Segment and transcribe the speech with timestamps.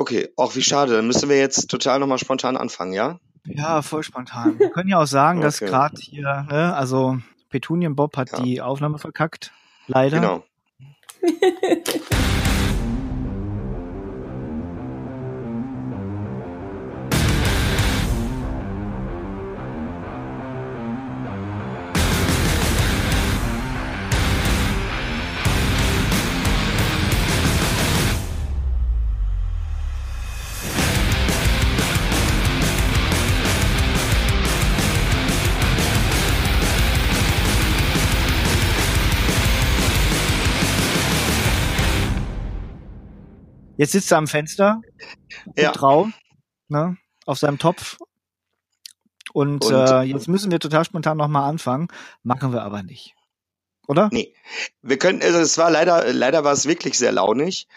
[0.00, 0.94] Okay, auch wie schade.
[0.94, 3.20] Dann müssen wir jetzt total nochmal spontan anfangen, ja?
[3.44, 4.58] Ja, voll spontan.
[4.58, 5.46] Wir können ja auch sagen, okay.
[5.46, 7.18] dass gerade hier, ne, also
[7.50, 8.40] Petunien Bob hat ja.
[8.40, 9.52] die Aufnahme verkackt.
[9.88, 10.18] Leider.
[10.18, 10.44] Genau.
[43.80, 44.82] Jetzt sitzt er am Fenster,
[45.56, 45.72] ja.
[45.72, 46.08] drauf,
[46.68, 47.96] ne, auf seinem Topf.
[49.32, 51.88] Und, und äh, jetzt müssen wir total spontan nochmal anfangen.
[52.22, 53.14] Machen wir aber nicht.
[53.88, 54.10] Oder?
[54.12, 54.34] Nee.
[54.82, 57.68] Wir können, also es war leider, leider war es wirklich sehr launig.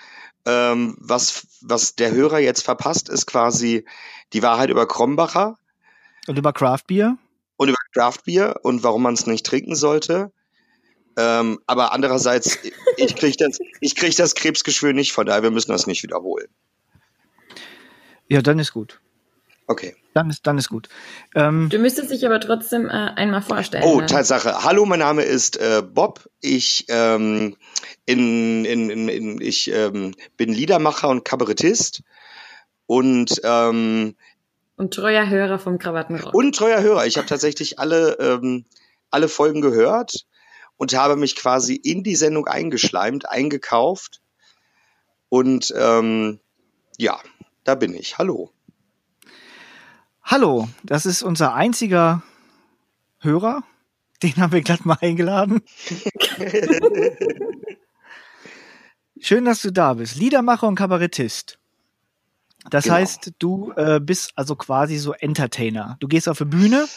[0.46, 3.86] Ähm, was, was der Hörer jetzt verpasst, ist quasi
[4.34, 5.58] die Wahrheit über Krombacher.
[6.28, 7.18] Und über Craftbier.
[7.56, 10.33] Und über Craftbier und warum man es nicht trinken sollte.
[11.18, 12.60] Ähm, aber andererseits,
[12.98, 16.48] ich kriege das, ich krieg das Krebsgeschwür nicht, von daher wir müssen das nicht wiederholen.
[18.28, 19.00] Ja, dann ist gut.
[19.68, 19.96] Okay.
[20.14, 20.90] Dann ist, dann ist gut.
[21.36, 23.84] Ähm, du müsstest dich aber trotzdem äh, einmal vorstellen.
[23.86, 24.06] Oh, ne?
[24.06, 24.64] Tatsache.
[24.64, 26.30] Hallo, mein Name ist äh, Bob.
[26.42, 27.56] Ich, ähm,
[28.06, 32.04] in, in, in, in, ich ähm, bin Liedermacher und Kabarettist.
[32.86, 34.16] Und, ähm,
[34.76, 36.34] und treuer Hörer vom Krawattenrock.
[36.34, 37.06] Und treuer Hörer.
[37.06, 38.66] Ich habe tatsächlich alle, ähm,
[39.10, 40.26] alle Folgen gehört
[40.84, 44.22] und habe mich quasi in die Sendung eingeschleimt, eingekauft.
[45.30, 46.42] Und ähm,
[46.98, 47.22] ja,
[47.64, 48.18] da bin ich.
[48.18, 48.52] Hallo.
[50.24, 52.22] Hallo, das ist unser einziger
[53.20, 53.64] Hörer.
[54.22, 55.62] Den haben wir glatt mal eingeladen.
[59.22, 60.18] Schön, dass du da bist.
[60.18, 61.60] Liedermacher und Kabarettist.
[62.70, 62.96] Das genau.
[62.96, 65.96] heißt, du äh, bist also quasi so Entertainer.
[66.02, 66.90] Du gehst auf die Bühne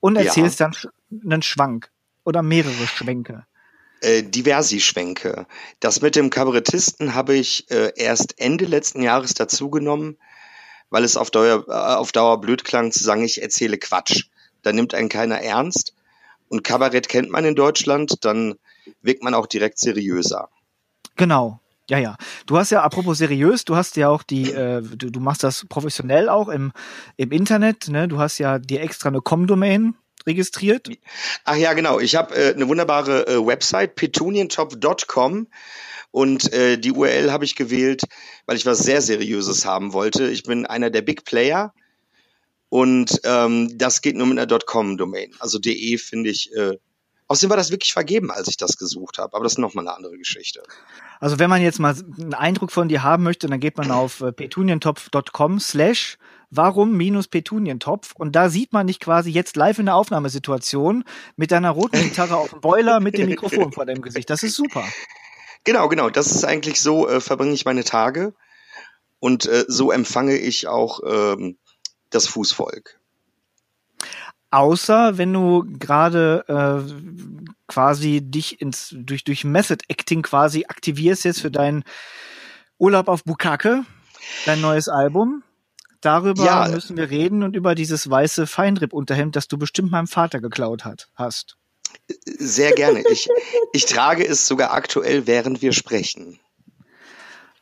[0.00, 0.70] und erzählst ja.
[0.70, 0.90] dann
[1.30, 1.90] einen Schwank
[2.24, 3.46] oder mehrere Schwenke?
[4.02, 5.46] Äh, diversi Schwenke.
[5.78, 10.16] Das mit dem Kabarettisten habe ich äh, erst Ende letzten Jahres dazugenommen,
[10.88, 14.24] weil es auf Dauer, äh, auf Dauer blöd klang zu sagen, ich erzähle Quatsch.
[14.62, 15.94] Da nimmt einen keiner ernst.
[16.48, 18.56] Und Kabarett kennt man in Deutschland, dann
[19.02, 20.48] wirkt man auch direkt seriöser.
[21.16, 21.60] Genau.
[21.90, 22.16] Ja, ja.
[22.46, 25.66] Du hast ja, apropos seriös, du hast ja auch die, äh, du, du machst das
[25.68, 26.72] professionell auch im,
[27.16, 28.06] im Internet, ne?
[28.06, 29.96] Du hast ja dir extra eine Com-Domain
[30.26, 30.88] registriert?
[31.44, 32.00] Ach ja, genau.
[32.00, 35.48] Ich habe äh, eine wunderbare äh, Website, petunientop.com.
[36.12, 38.02] Und äh, die URL habe ich gewählt,
[38.46, 40.28] weil ich was sehr Seriöses haben wollte.
[40.28, 41.72] Ich bin einer der Big Player
[42.68, 45.34] und ähm, das geht nur mit einer .com-Domain.
[45.38, 46.52] Also de finde ich.
[46.54, 46.78] Äh,
[47.30, 49.34] außerdem war das wirklich vergeben, als ich das gesucht habe.
[49.34, 50.62] Aber das ist nochmal eine andere Geschichte.
[51.20, 54.20] Also wenn man jetzt mal einen Eindruck von dir haben möchte, dann geht man auf
[54.20, 56.18] äh, petunientopf.com slash
[56.50, 61.04] warum minus Petunientopf und da sieht man dich quasi jetzt live in der Aufnahmesituation
[61.36, 64.28] mit deiner roten Gitarre auf dem Boiler mit dem Mikrofon vor deinem Gesicht.
[64.28, 64.84] Das ist super.
[65.62, 66.10] Genau, genau.
[66.10, 68.34] Das ist eigentlich so, äh, verbringe ich meine Tage
[69.20, 71.58] und äh, so empfange ich auch ähm,
[72.10, 72.99] das Fußvolk.
[74.50, 81.40] Außer wenn du gerade äh, quasi dich ins durch durch Method Acting quasi aktivierst jetzt
[81.40, 81.84] für deinen
[82.78, 83.84] Urlaub auf Bukake,
[84.46, 85.44] dein neues Album.
[86.00, 86.68] Darüber ja.
[86.68, 91.10] müssen wir reden und über dieses weiße Feinripp-Unterhemd, das du bestimmt meinem Vater geklaut hat,
[91.14, 91.58] hast.
[92.24, 93.02] Sehr gerne.
[93.10, 93.28] Ich,
[93.74, 96.40] ich trage es sogar aktuell, während wir sprechen.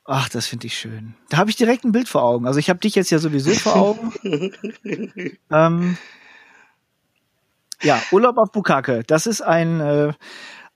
[0.05, 1.15] Ach, das finde ich schön.
[1.29, 2.47] Da habe ich direkt ein Bild vor Augen.
[2.47, 4.13] Also ich habe dich jetzt ja sowieso vor Augen.
[5.51, 5.99] ähm,
[7.83, 9.03] ja, Urlaub auf Bukake.
[9.07, 10.13] Das ist ein, äh,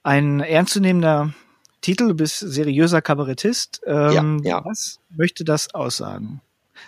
[0.03, 1.33] ein ernstzunehmender
[1.81, 2.09] Titel.
[2.09, 3.81] Du bist seriöser Kabarettist.
[3.85, 4.65] Ähm, ja, ja.
[4.65, 6.41] Was möchte das aussagen?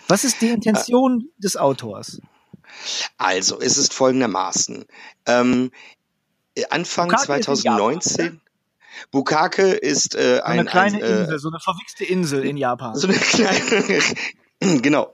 [0.08, 2.20] Was ist die Intention äh, des Autors?
[3.18, 4.84] Also, es ist folgendermaßen.
[5.26, 5.70] Ähm,
[6.70, 8.24] Anfang Bukake 2019.
[8.24, 8.40] Japan,
[9.10, 12.94] Bukake ist äh, ein, eine kleine ein, äh, Insel, so eine verwichste Insel in Japan.
[12.94, 14.00] So eine kleine,
[14.82, 15.12] genau.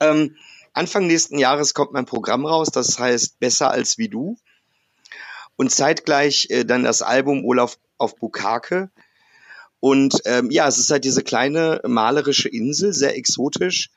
[0.00, 0.36] Ähm,
[0.72, 4.36] Anfang nächsten Jahres kommt mein Programm raus, das heißt Besser als wie du.
[5.56, 8.90] Und zeitgleich äh, dann das Album Olaf auf Bukake.
[9.80, 13.90] Und ähm, ja, es ist halt diese kleine malerische Insel, sehr exotisch.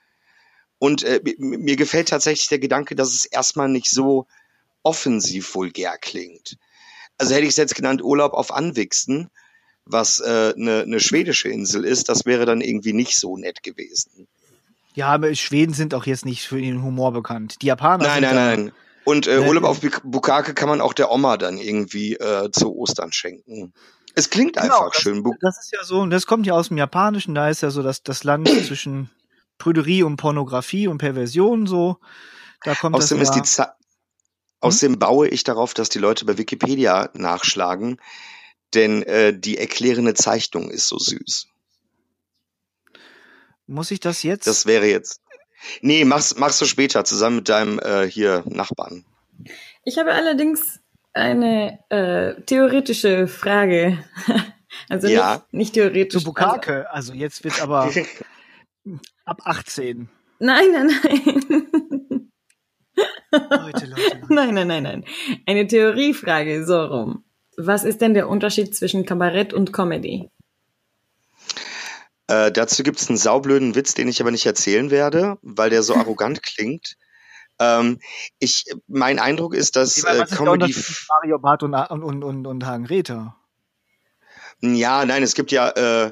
[0.79, 4.27] Und äh, mir gefällt tatsächlich der Gedanke, dass es erstmal nicht so
[4.81, 6.57] offensiv vulgär klingt.
[7.17, 9.29] Also hätte ich es jetzt genannt Urlaub auf Anwixen,
[9.85, 14.27] was eine äh, ne schwedische Insel ist, das wäre dann irgendwie nicht so nett gewesen.
[14.93, 17.61] Ja, aber Schweden sind auch jetzt nicht für ihren Humor bekannt.
[17.61, 18.71] Die Japaner Nein, nein, nein.
[19.05, 23.11] Und äh, Urlaub auf Bukake kann man auch der Oma dann irgendwie äh, zu Ostern
[23.11, 23.73] schenken.
[24.15, 25.23] Es klingt genau, einfach das, schön.
[25.41, 28.03] Das ist ja so, das kommt ja aus dem Japanischen, da ist ja so das,
[28.03, 29.09] das Land zwischen
[29.57, 31.97] Prüderie und Pornografie und Perversion so.
[32.63, 33.75] Da kommt Außerdem das ist die Za
[34.61, 37.99] Außerdem baue ich darauf, dass die Leute bei Wikipedia nachschlagen,
[38.73, 41.47] denn äh, die erklärende Zeichnung ist so süß.
[43.67, 44.47] Muss ich das jetzt?
[44.47, 45.21] Das wäre jetzt.
[45.81, 49.05] Nee, mach's, machst du später zusammen mit deinem äh, hier Nachbarn.
[49.85, 50.79] Ich habe allerdings
[51.13, 54.03] eine äh, theoretische Frage.
[54.89, 55.33] Also Ja.
[55.35, 56.19] nicht, nicht theoretisch.
[56.23, 56.89] zu Bukake.
[56.91, 57.91] Also jetzt wird aber
[59.25, 60.09] ab 18.
[60.09, 62.31] Also, nein, nein, nein.
[63.31, 64.21] Leute, Leute, Leute.
[64.29, 65.05] Nein, nein, nein, nein.
[65.45, 67.23] Eine Theoriefrage, so rum.
[67.57, 70.29] Was ist denn der Unterschied zwischen Kabarett und Comedy?
[72.33, 75.95] Äh, dazu gibt's einen saublöden Witz, den ich aber nicht erzählen werde, weil der so
[75.95, 76.95] arrogant klingt.
[77.59, 77.99] Ähm,
[78.39, 80.63] ich, mein Eindruck ist, dass Ich meine, äh, was ist der Comedy.
[80.63, 83.35] Unterschied zwischen Mario Barth und, und, und, und, Hagen Räther?
[84.61, 86.11] Ja, nein, es gibt ja, äh,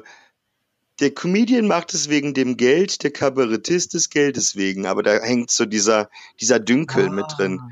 [1.00, 5.50] der Comedian macht es wegen dem Geld, der Kabarettist des Geldes wegen, aber da hängt
[5.50, 6.10] so dieser,
[6.40, 7.58] dieser Dünkel mit drin.
[7.60, 7.68] Ah.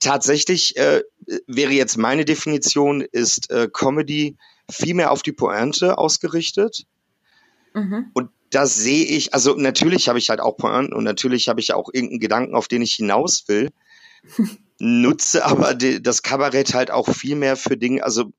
[0.00, 1.02] Tatsächlich äh,
[1.46, 4.36] wäre jetzt meine Definition, ist äh, Comedy
[4.68, 6.86] viel mehr auf die Pointe ausgerichtet.
[7.74, 8.10] Mhm.
[8.12, 11.72] Und da sehe ich, also natürlich habe ich halt auch Pointen und natürlich habe ich
[11.72, 13.70] auch irgendeinen Gedanken, auf den ich hinaus will.
[14.78, 18.32] Nutze aber die, das Kabarett halt auch viel mehr für Dinge, also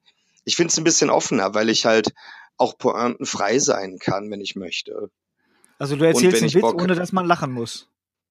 [0.45, 2.13] ich finde es ein bisschen offener, weil ich halt
[2.57, 5.09] auch pointenfrei sein kann, wenn ich möchte.
[5.79, 7.87] Also du erzählst einen Witz, Bock- ohne dass man lachen muss.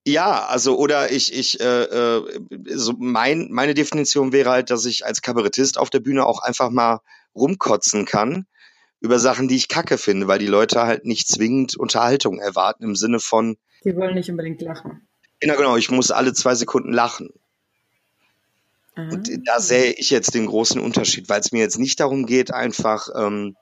[0.07, 2.43] Ja, also oder ich, ich, äh, äh,
[2.75, 6.71] so mein, meine Definition wäre halt, dass ich als Kabarettist auf der Bühne auch einfach
[6.71, 7.01] mal
[7.35, 8.47] rumkotzen kann
[9.03, 12.97] über Sachen, die ich kacke finde, weil die Leute halt nicht zwingend Unterhaltung erwarten im
[12.97, 15.07] Sinne von, Die wollen nicht unbedingt lachen.
[15.41, 17.31] genau, genau, ich muss alle zwei Sekunden lachen.
[18.95, 19.09] Aha.
[19.11, 22.53] Und da sehe ich jetzt den großen Unterschied, weil es mir jetzt nicht darum geht,
[22.53, 23.57] einfach ähm,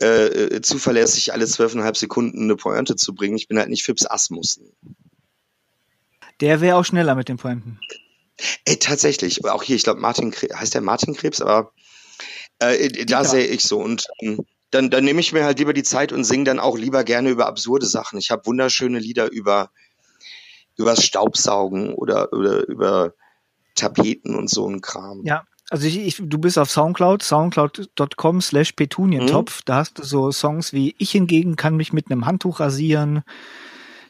[0.00, 3.36] äh, äh, zuverlässig alle zwölfeinhalb Sekunden eine Pointe zu bringen.
[3.36, 4.72] Ich bin halt nicht Fips Asmussen.
[6.40, 7.80] Der wäre auch schneller mit den Pointen.
[8.64, 9.44] Ey, tatsächlich.
[9.44, 11.72] Auch hier, ich glaube, Martin Krebs, heißt der Martin Krebs, aber
[12.70, 13.24] äh, da Ja.
[13.24, 13.78] sehe ich so.
[13.78, 16.78] Und ähm, dann, dann nehme ich mir halt lieber die Zeit und singe dann auch
[16.78, 18.18] lieber gerne über absurde Sachen.
[18.18, 19.70] Ich habe wunderschöne Lieder über
[20.76, 23.12] übers Staubsaugen oder, oder über
[23.74, 25.22] Tapeten und so ein Kram.
[25.24, 29.60] Ja, also ich, ich, du bist auf Soundcloud, soundcloud.com slash petunientopf.
[29.60, 29.62] Mhm.
[29.66, 33.22] Da hast du so Songs wie Ich hingegen kann mich mit einem Handtuch rasieren.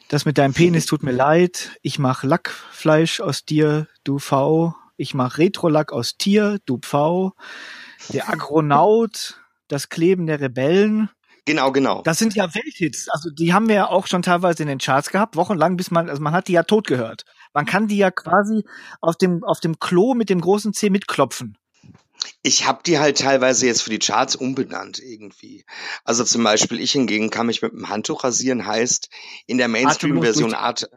[0.09, 1.77] Das mit deinem Penis tut mir leid.
[1.81, 4.75] Ich mach Lackfleisch aus dir, du V.
[4.95, 7.33] Ich mach Retrolack aus Tier, du Pfau.
[8.09, 11.09] Der Agronaut, das Kleben der Rebellen.
[11.45, 12.01] Genau, genau.
[12.03, 13.09] Das sind ja Welthits.
[13.09, 16.09] Also die haben wir ja auch schon teilweise in den Charts gehabt, wochenlang, bis man,
[16.09, 17.25] also man hat die ja tot gehört.
[17.53, 18.63] Man kann die ja quasi
[19.01, 21.57] auf dem, auf dem Klo mit dem großen C mitklopfen.
[22.41, 25.65] Ich habe die halt teilweise jetzt für die Charts umbenannt irgendwie.
[26.05, 29.09] Also zum Beispiel, ich hingegen kann mich mit einem Handtuch rasieren, heißt
[29.45, 30.89] in der Mainstream-Version Art.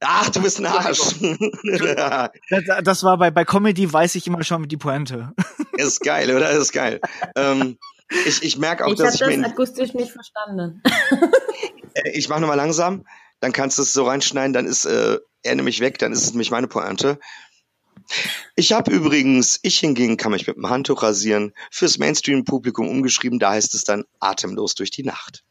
[0.00, 1.00] Ach, du bist ein Arsch.
[2.50, 5.32] Das, das war bei, bei Comedy, weiß ich immer schon die Pointe.
[5.78, 6.50] ist geil, oder?
[6.50, 7.00] Ist geil.
[7.36, 7.78] Ähm,
[8.26, 9.46] ich ich merke auch, ich habe dass das ich mir.
[9.46, 10.82] akustisch nicht verstanden.
[11.94, 13.06] Äh, ich mache nochmal langsam,
[13.40, 16.30] dann kannst du es so reinschneiden, dann ist äh, er nämlich weg, dann ist es
[16.30, 17.18] nämlich meine Pointe.
[18.56, 23.50] Ich habe übrigens, ich hingegen kann mich mit dem Handtuch rasieren, fürs Mainstream-Publikum umgeschrieben, da
[23.50, 25.44] heißt es dann atemlos durch die Nacht.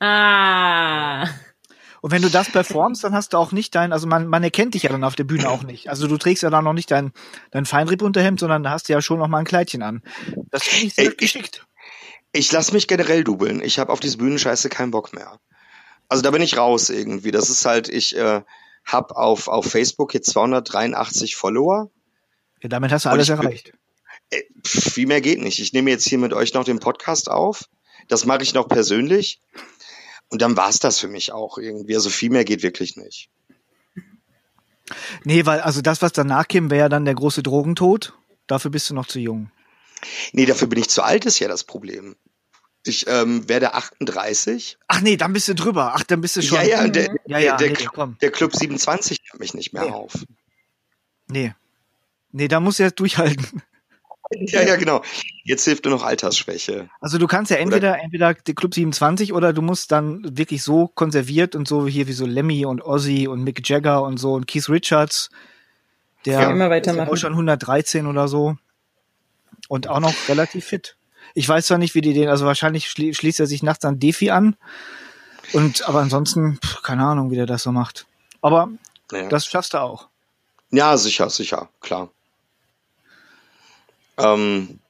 [0.00, 1.28] Ah.
[2.00, 4.74] Und wenn du das performst, dann hast du auch nicht dein, also man, man erkennt
[4.74, 5.88] dich ja dann auf der Bühne auch nicht.
[5.90, 7.12] Also du trägst ja dann noch nicht dein,
[7.50, 10.02] dein Feinripp-Unterhemd, sondern da hast du ja schon noch mal ein Kleidchen an.
[10.50, 11.66] Das finde ich sehr Ey, ich- geschickt.
[12.32, 13.62] Ich lasse mich generell dubeln.
[13.62, 15.40] Ich habe auf diese Bühnenscheiße keinen Bock mehr.
[16.08, 17.30] Also da bin ich raus irgendwie.
[17.30, 18.42] Das ist halt, ich äh,
[18.84, 21.90] habe auf, auf Facebook jetzt 283 Follower.
[22.62, 23.72] Ja, damit hast du alles ich bin- erreicht.
[24.30, 25.58] Äh, viel mehr geht nicht.
[25.58, 27.64] Ich nehme jetzt hier mit euch noch den Podcast auf.
[28.08, 29.40] Das mache ich noch persönlich.
[30.30, 31.94] Und dann war's das für mich auch irgendwie.
[31.94, 33.30] Also viel mehr geht wirklich nicht.
[35.24, 38.14] Nee, weil, also das, was danach käme, wäre ja dann der große Drogentod.
[38.46, 39.50] Dafür bist du noch zu jung.
[40.32, 42.16] Nee, dafür bin ich zu alt, ist ja das Problem.
[42.84, 44.78] Ich ähm, werde 38.
[44.86, 45.92] Ach nee, dann bist du drüber.
[45.94, 46.58] Ach, dann bist du schon.
[46.58, 49.84] Ja, ja, der, ja, ja der, nee, Club, der Club 27 nimmt mich nicht mehr
[49.84, 49.90] Nee.
[49.90, 50.12] auf.
[51.26, 51.54] Nee.
[52.32, 53.62] Nee, da musst du jetzt durchhalten.
[54.30, 55.02] Ja, ja, genau.
[55.44, 56.90] Jetzt hilft nur noch Altersschwäche.
[57.00, 60.88] Also du kannst ja entweder, entweder der Club 27 oder du musst dann wirklich so
[60.88, 64.46] konserviert und so hier wie so Lemmy und Ozzy und Mick Jagger und so und
[64.46, 65.30] Keith Richards.
[66.26, 67.08] Der Ja, immer ist weitermachen.
[67.10, 68.56] auch schon 113 oder so.
[69.68, 70.96] Und auch noch relativ fit.
[71.34, 73.98] Ich weiß zwar nicht, wie die den, also wahrscheinlich schli schließt er sich nachts an
[73.98, 74.56] Defi an.
[75.52, 78.06] Und, aber ansonsten, pff, keine Ahnung, wie der das so macht.
[78.42, 78.68] Aber
[79.12, 79.28] Ja.
[79.28, 80.08] das schaffst du auch.
[80.70, 82.10] Ja, sicher, sicher, klar.
[84.18, 84.80] Ähm,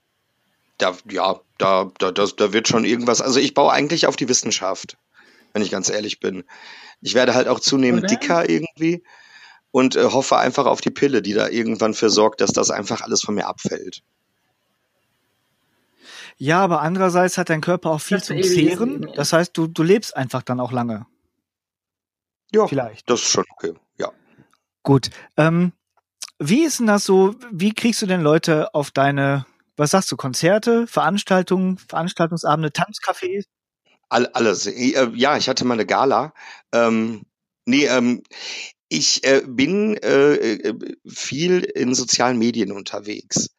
[0.79, 3.21] da, ja, da, da, das, da wird schon irgendwas.
[3.21, 4.97] Also ich baue eigentlich auf die Wissenschaft.
[5.53, 6.45] wenn ich ganz ehrlich bin.
[7.01, 8.15] Ich werde halt auch zunehmend Oder?
[8.15, 9.03] dicker irgendwie
[9.71, 13.01] und äh, hoffe einfach auf die Pille, die da irgendwann für sorgt, dass das einfach
[13.01, 14.03] alles von mir abfällt.
[16.37, 19.11] Ja, aber andererseits hat dein Körper auch viel Das zum ewiges Zehren.
[19.17, 21.07] Das heißt, du, du lebst einfach dann auch lange.
[22.53, 23.11] Ja, Vielleicht.
[23.11, 23.75] das ist schon okay.
[23.99, 24.13] Ja.
[24.85, 25.11] Gut.
[25.37, 25.73] Ähm,
[26.39, 27.35] wie ist denn das so?
[27.51, 33.45] Wie kriegst du denn Leute auf deine, was sagst du, Konzerte, Veranstaltungen, Veranstaltungsabende, Tanzcafés?
[34.09, 34.67] All, alles.
[34.67, 36.33] Äh, Ja, ich hatte mal eine Gala.
[36.73, 37.23] Ähm,
[37.67, 38.23] nee, ähm,
[38.89, 43.51] ich äh, bin äh, äh, viel in sozialen Medien unterwegs.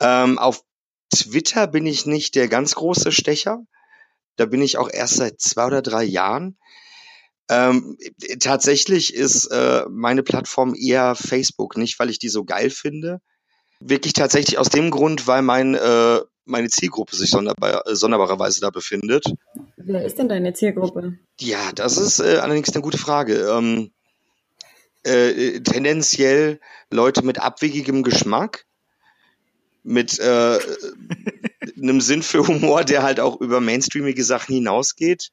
[0.00, 0.62] Ähm, auf
[1.14, 3.60] Twitter bin ich nicht der ganz große Stecher.
[4.36, 6.58] Da bin ich auch erst seit zwei oder drei Jahren.
[7.48, 7.96] Ähm,
[8.40, 13.20] tatsächlich ist äh, meine Plattform eher Facebook, nicht weil ich die so geil finde.
[13.78, 18.70] Wirklich tatsächlich aus dem Grund, weil mein, äh, meine Zielgruppe sich sonderbar, äh, sonderbarerweise da
[18.70, 19.26] befindet.
[19.76, 21.18] Wer ist denn deine Zielgruppe?
[21.38, 23.48] Ja, das ist äh, allerdings eine gute Frage.
[23.48, 23.92] Ähm,
[25.04, 26.58] äh, tendenziell
[26.90, 28.66] Leute mit abwegigem Geschmack,
[29.84, 30.58] mit äh,
[31.80, 35.30] einem Sinn für Humor, der halt auch über mainstreamige Sachen hinausgeht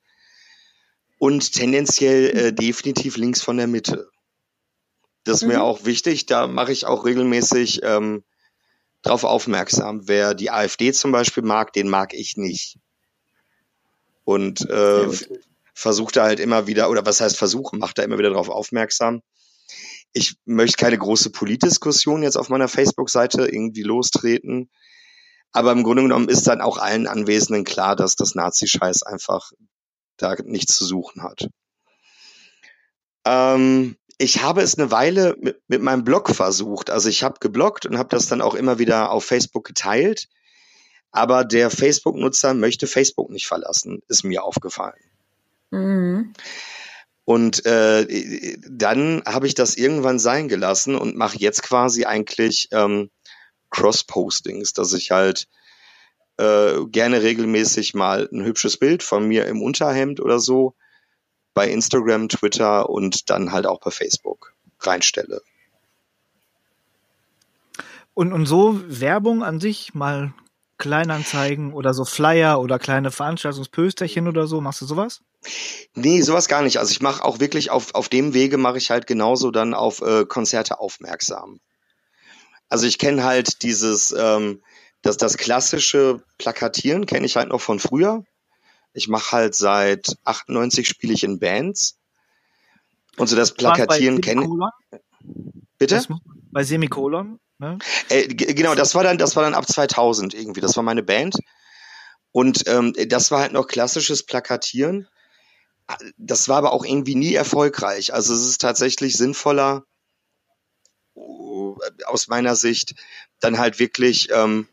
[1.23, 4.09] und tendenziell äh, definitiv links von der Mitte.
[5.23, 5.61] Das ist mir Mhm.
[5.61, 6.25] auch wichtig.
[6.25, 8.25] Da mache ich auch regelmäßig ähm,
[9.03, 10.05] drauf aufmerksam.
[10.09, 12.77] Wer die AfD zum Beispiel mag, den mag ich nicht.
[14.25, 15.07] Und äh,
[15.73, 19.21] versucht da halt immer wieder, oder was heißt versuchen, macht da immer wieder darauf aufmerksam.
[20.11, 24.69] Ich möchte keine große Politdiskussion jetzt auf meiner Facebook-Seite irgendwie lostreten.
[25.53, 29.53] Aber im Grunde genommen ist dann auch allen Anwesenden klar, dass das Nazi-Scheiß einfach
[30.17, 31.49] da nichts zu suchen hat.
[33.25, 36.89] Ähm, ich habe es eine Weile mit, mit meinem Blog versucht.
[36.89, 40.27] Also ich habe gebloggt und habe das dann auch immer wieder auf Facebook geteilt.
[41.11, 44.99] Aber der Facebook-Nutzer möchte Facebook nicht verlassen, ist mir aufgefallen.
[45.69, 46.33] Mhm.
[47.25, 53.11] Und äh, dann habe ich das irgendwann sein gelassen und mache jetzt quasi eigentlich ähm,
[53.69, 55.47] Cross-Postings, dass ich halt
[56.37, 60.73] äh, gerne regelmäßig mal ein hübsches Bild von mir im Unterhemd oder so
[61.53, 65.41] bei Instagram, Twitter und dann halt auch bei Facebook reinstelle.
[68.13, 70.33] Und, und so Werbung an sich, mal
[70.77, 75.21] Kleinanzeigen oder so Flyer oder kleine Veranstaltungspösterchen oder so, machst du sowas?
[75.95, 76.77] Nee, sowas gar nicht.
[76.77, 80.01] Also ich mache auch wirklich auf, auf dem Wege mache ich halt genauso dann auf
[80.01, 81.59] äh, Konzerte aufmerksam.
[82.69, 84.61] Also ich kenne halt dieses, ähm,
[85.03, 88.23] das, das klassische Plakatieren kenne ich halt noch von früher.
[88.93, 91.99] Ich mache halt seit 98 spiele ich in Bands.
[93.17, 94.71] Und so das Plakatieren kenne Semikolon?
[95.77, 96.03] Bitte?
[96.51, 97.77] Bei Semikolon, ne?
[98.09, 100.61] Äh, genau, das war dann, das war dann ab 2000 irgendwie.
[100.61, 101.35] Das war meine Band.
[102.31, 105.07] Und ähm, das war halt noch klassisches Plakatieren.
[106.17, 108.13] Das war aber auch irgendwie nie erfolgreich.
[108.13, 109.83] Also es ist tatsächlich sinnvoller,
[111.15, 112.95] uh, aus meiner Sicht,
[113.41, 114.67] dann halt wirklich ähm,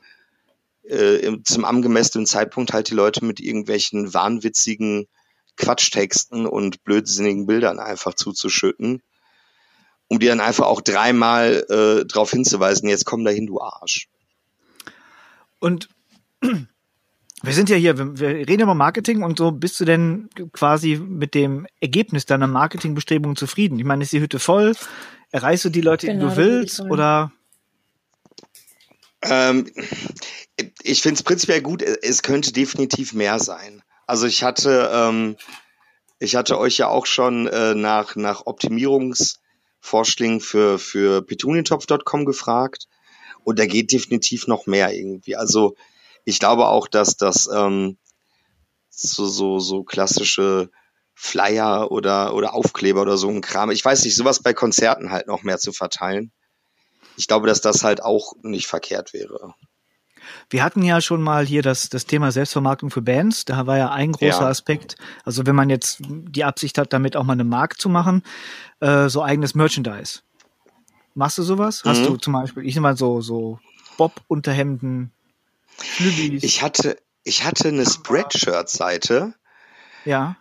[0.90, 5.06] äh, zum angemessenen Zeitpunkt halt die Leute mit irgendwelchen wahnwitzigen
[5.56, 9.02] Quatschtexten und blödsinnigen Bildern einfach zuzuschütten,
[10.08, 14.08] um die dann einfach auch dreimal äh, darauf hinzuweisen, jetzt komm dahin, du Arsch.
[15.58, 15.88] Und
[16.40, 21.34] wir sind ja hier, wir reden über Marketing und so, bist du denn quasi mit
[21.34, 23.78] dem Ergebnis deiner Marketingbestrebungen zufrieden?
[23.78, 24.74] Ich meine, ist die Hütte voll?
[25.30, 26.80] Erreichst du die Leute, Genau, die du ich willst?
[26.80, 27.32] Oder
[29.22, 29.70] Ähm,
[30.82, 33.82] ich finde es prinzipiell gut, es könnte definitiv mehr sein.
[34.06, 35.36] Also ich hatte, ähm,
[36.18, 42.88] ich hatte euch ja auch schon äh, nach, nach Optimierungsvorschlägen für, für petunitopf.com gefragt
[43.44, 45.36] und da geht definitiv noch mehr irgendwie.
[45.36, 45.76] Also
[46.24, 47.98] ich glaube auch, dass das ähm,
[48.88, 50.70] so, so, so klassische
[51.14, 55.26] Flyer oder, oder Aufkleber oder so ein Kram, ich weiß nicht, sowas bei Konzerten halt
[55.26, 56.32] noch mehr zu verteilen.
[57.16, 59.54] Ich glaube, dass das halt auch nicht verkehrt wäre.
[60.50, 63.44] Wir hatten ja schon mal hier das, das Thema Selbstvermarktung für Bands.
[63.44, 64.48] Da war ja ein großer Ja.
[64.48, 64.96] Aspekt.
[65.24, 68.22] Also wenn man jetzt die Absicht hat, damit auch mal eine Marke zu machen,
[68.80, 70.20] äh, so eigenes Merchandise.
[71.14, 71.82] Machst du sowas?
[71.84, 72.06] Hast Mhm.
[72.06, 73.58] du zum Beispiel, ich nehme mal so, so
[73.98, 75.10] Bob-Unterhemden,
[75.76, 76.42] Flügis.
[76.42, 79.34] Ich hatte, ich hatte eine Spreadshirt-Seite
[80.04, 80.36] ja.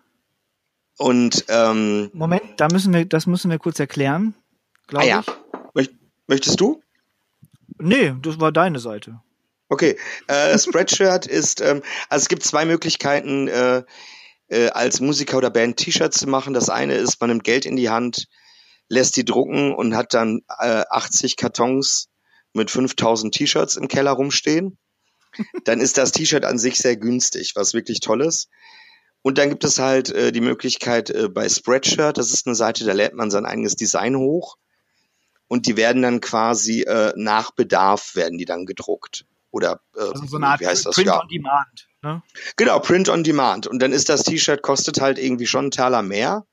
[0.97, 5.19] und ähm, Moment, da müssen wir, das müssen wir kurz erklären, ah glaube ja.
[5.21, 5.27] ich.
[5.73, 5.95] Möcht-
[6.27, 6.81] Möchtest du?
[7.79, 9.21] Nee, das war deine Seite.
[9.69, 9.97] Okay,
[10.27, 13.83] äh, Spreadshirt ist, ähm, also es gibt zwei Möglichkeiten, äh,
[14.47, 16.53] äh, als Musiker oder Band T-Shirts zu machen.
[16.55, 18.27] Das eine ist, man nimmt Geld in die Hand,
[18.87, 22.09] lässt die drucken und hat dann äh, 80 Kartons
[22.53, 24.79] mit 5000 T-Shirts im Keller rumstehen.
[25.63, 28.49] Dann ist das T-Shirt an sich sehr günstig, was wirklich toll ist.
[29.21, 32.85] Und dann gibt es halt äh, die Möglichkeit äh, bei Spreadshirt, das ist eine Seite,
[32.85, 34.57] da lädt man sein eigenes Design hoch
[35.47, 39.25] und die werden dann quasi äh, nach Bedarf werden die dann gedruckt.
[39.51, 40.95] Oder äh, Also so eine Art wie heißt das?
[40.95, 41.21] Print Ja.
[41.21, 41.87] on Demand.
[42.01, 42.21] Ne?
[42.55, 43.67] Genau, Print on Demand.
[43.67, 46.45] Und dann ist das T-Shirt, kostet halt irgendwie schon einen Taler mehr.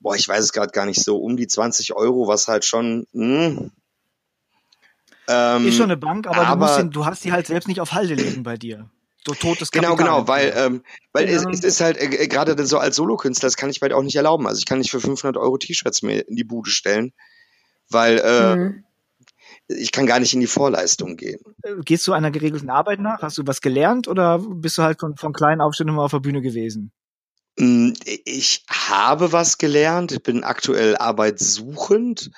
[0.00, 3.06] Boah, ich weiß es gerade gar nicht so, um die 20 Euro, was halt schon.
[3.12, 3.70] Mh.
[5.28, 7.66] Ähm, Ist schon eine Bank, aber, du, aber- musst den, du hast die halt selbst
[7.66, 8.90] nicht auf Halde legen bei dir.
[9.26, 10.16] So totes Genau, Kapital.
[10.16, 10.82] genau, weil, ähm,
[11.14, 11.48] weil Genau.
[11.50, 14.16] es, es ist halt äh, gerade so als Solokünstler, das kann ich halt auch nicht
[14.16, 14.46] erlauben.
[14.46, 17.14] Also ich kann nicht für 500 Euro T-Shirts mir in die Bude stellen,
[17.88, 18.83] weil äh, Mhm.
[19.68, 21.40] Ich kann gar nicht in die Vorleistung gehen.
[21.62, 23.22] Äh, Gehst du einer geregelten Arbeit nach?
[23.22, 26.20] Hast du was gelernt oder bist du halt von, von kleinen Aufständen immer auf der
[26.20, 26.92] Bühne gewesen?
[27.58, 27.92] Mm,
[28.24, 32.30] Ich habe was gelernt, ich bin aktuell arbeitssuchend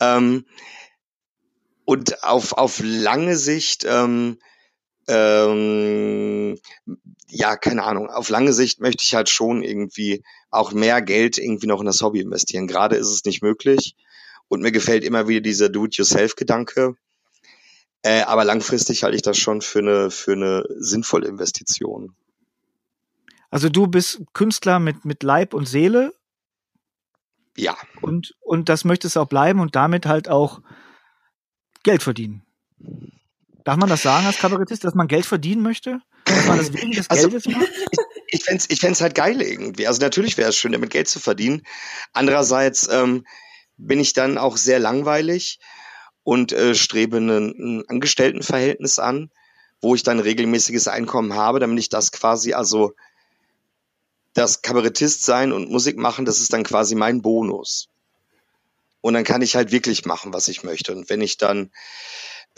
[0.00, 0.44] ähm,
[1.84, 4.38] und auf, auf lange Sicht, ähm,
[5.08, 6.58] ähm,
[7.30, 11.66] ja, keine Ahnung, auf lange Sicht möchte ich halt schon irgendwie auch mehr Geld irgendwie
[11.66, 12.66] noch in das Hobby investieren.
[12.66, 13.96] Gerade ist es nicht möglich
[14.48, 16.94] und mir gefällt immer wieder dieser Do-it-yourself-Gedanke.
[18.02, 22.14] Äh, aber langfristig halte ich das schon für eine, für eine sinnvolle Investition.
[23.50, 26.12] Also du bist Künstler mit, mit Leib und Seele
[27.56, 27.76] Ja.
[28.02, 30.60] und, und das möchtest du auch bleiben und damit halt auch
[31.82, 32.42] Geld verdienen.
[33.64, 36.00] Darf man das sagen als Kabarettist, dass man Geld verdienen möchte?
[36.24, 37.66] Dass man das wegen des Also- Geldes macht?
[38.28, 39.86] ich ich fänd's halt geil irgendwie.
[39.86, 41.62] Also natürlich wäre es schön, damit Geld zu verdienen.
[42.12, 43.26] Andererseits ähm,
[43.78, 45.58] bin ich dann auch sehr langweilig
[46.24, 49.30] und äh, strebe ein, ein Angestelltenverhältnis an,
[49.80, 52.94] wo ich dann regelmäßiges Einkommen habe, damit ich das quasi, also
[54.34, 57.88] das Kabarettist sein und Musik machen, das ist dann quasi mein Bonus.
[59.00, 60.92] Und dann kann ich halt wirklich machen, was ich möchte.
[60.92, 61.70] Und wenn ich dann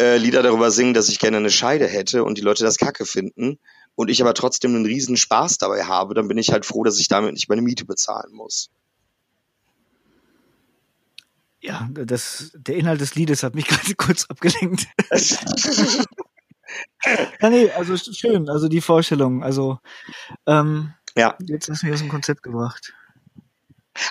[0.01, 3.05] äh, Lieder darüber singe, dass ich gerne eine Scheide hätte und die Leute das kacke
[3.05, 3.59] finden,
[3.95, 6.99] und ich aber trotzdem einen riesen Spaß dabei habe, dann bin ich halt froh, dass
[6.99, 8.71] ich damit nicht meine Miete bezahlen muss.
[11.61, 14.87] Ja, das, der Inhalt des Liedes hat mich gerade kurz abgelenkt.
[17.41, 19.43] Ja, nee, also sch- schön, also die Vorstellung.
[19.43, 19.79] Also
[20.47, 21.37] ähm, Ja.
[21.41, 22.95] jetzt hast du mich aus dem Konzept gebracht.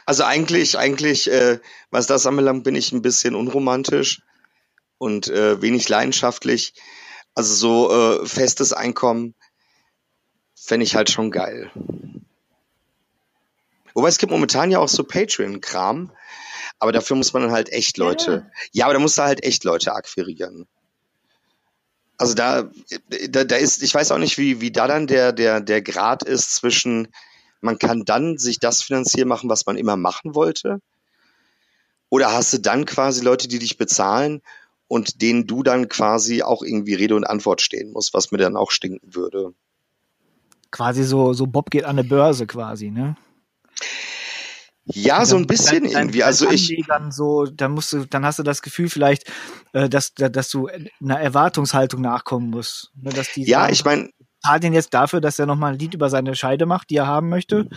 [0.06, 1.60] Also eigentlich, eigentlich, äh,
[1.92, 4.22] was das anbelangt, bin ich ein bisschen unromantisch
[4.98, 6.74] und äh, wenig leidenschaftlich.
[7.36, 7.92] Also so
[8.24, 9.36] äh, festes Einkommen
[10.56, 11.72] fände ich halt schon geil.
[13.94, 16.12] Wobei es gibt momentan ja auch so Patreon-Kram,
[16.80, 18.50] aber dafür muss man dann halt echt Leute.
[18.72, 20.65] Ja, aber da musst du halt echt Leute akquirieren.
[22.18, 22.70] Also da,
[23.30, 26.24] da, da ist, ich weiß auch nicht, wie, wie da dann der, der, der Grad
[26.24, 27.10] ist zwischen,
[27.62, 30.80] man kann dann sich das finanzieren machen, was man immer machen wollte.
[32.10, 34.42] Oder hast du dann quasi Leute, die dich bezahlen
[34.88, 38.58] und denen du dann quasi auch irgendwie Rede und Antwort stehen musst, was mir dann
[38.58, 39.54] auch stinken würde.
[40.72, 43.15] Quasi so, so Bob geht an der Börse quasi, ne?
[44.91, 46.23] Ja, so ein bisschen Dein- dein- irgendwie.
[46.23, 49.32] Also ich, Anlegern so, dann musst du, dann hast du das Gefühl vielleicht,
[49.73, 50.67] äh, dass, dass du
[51.02, 52.91] einer Erwartungshaltung nachkommen musst.
[52.95, 54.10] Ne, ja, sagen, ich meine,
[54.43, 57.08] zahl den jetzt dafür, dass er nochmal ein Lied über seine Scheide macht, die er
[57.08, 57.67] haben möchte.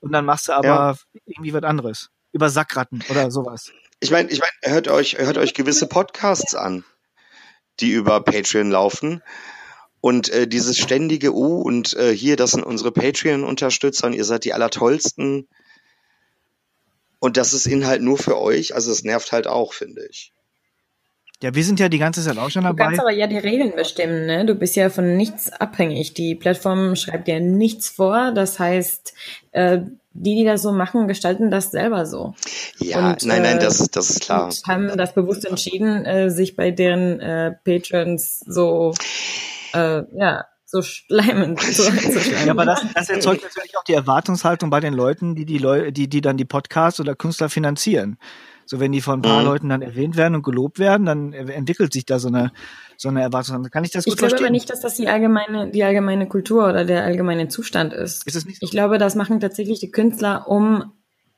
[0.00, 0.96] Und dann machst du aber Ja.
[1.26, 2.10] irgendwie was anderes.
[2.32, 3.70] Über Sackratten oder sowas.
[4.00, 6.84] ich meine, ich meine, hört euch, hört euch gewisse Podcasts an,
[7.80, 9.22] die über Patreon laufen.
[10.00, 14.44] Und äh, dieses ständige Oh und äh, hier, das sind unsere Patreon-Unterstützer und ihr seid
[14.44, 15.48] die allertollsten.
[17.22, 18.74] Und das ist Inhalt nur für euch.
[18.74, 20.32] Also es nervt halt auch, finde ich.
[21.40, 22.84] Ja, wir sind ja die ganze Zeit auch schon Du dabei.
[22.86, 24.44] kannst aber ja die Regeln bestimmen, ne?
[24.44, 26.14] Du bist ja von nichts abhängig.
[26.14, 28.32] Die Plattform schreibt dir nichts vor.
[28.32, 29.14] Das heißt,
[29.52, 29.78] äh,
[30.14, 32.34] die, die das so machen, gestalten das selber so.
[32.78, 34.46] Ja, Und, nein, nein, äh, das, das ist klar.
[34.46, 38.94] Und haben das bewusst entschieden, äh, sich bei deren äh, Patrons so,
[39.74, 42.46] äh, ja, so schleimen zu, zu schleimen.
[42.46, 45.92] Ja, aber das, das erzeugt natürlich auch die Erwartungshaltung bei den Leuten, die die Leute,
[45.92, 48.16] die, die dann die Podcasts oder Künstler finanzieren.
[48.64, 49.44] So, wenn die von ein paar Mhm.
[49.44, 52.52] Leuten dann erwähnt werden und gelobt werden, dann entwickelt sich da so eine,
[52.96, 53.70] so eine Erwartungshaltung.
[53.70, 54.46] Kann ich das gut Ich glaube verstehen?
[54.46, 58.26] aber nicht, dass das die allgemeine, die allgemeine Kultur oder der allgemeine Zustand ist.
[58.26, 58.64] Ist es nicht so?
[58.64, 60.92] Ich glaube, das machen tatsächlich die Künstler, um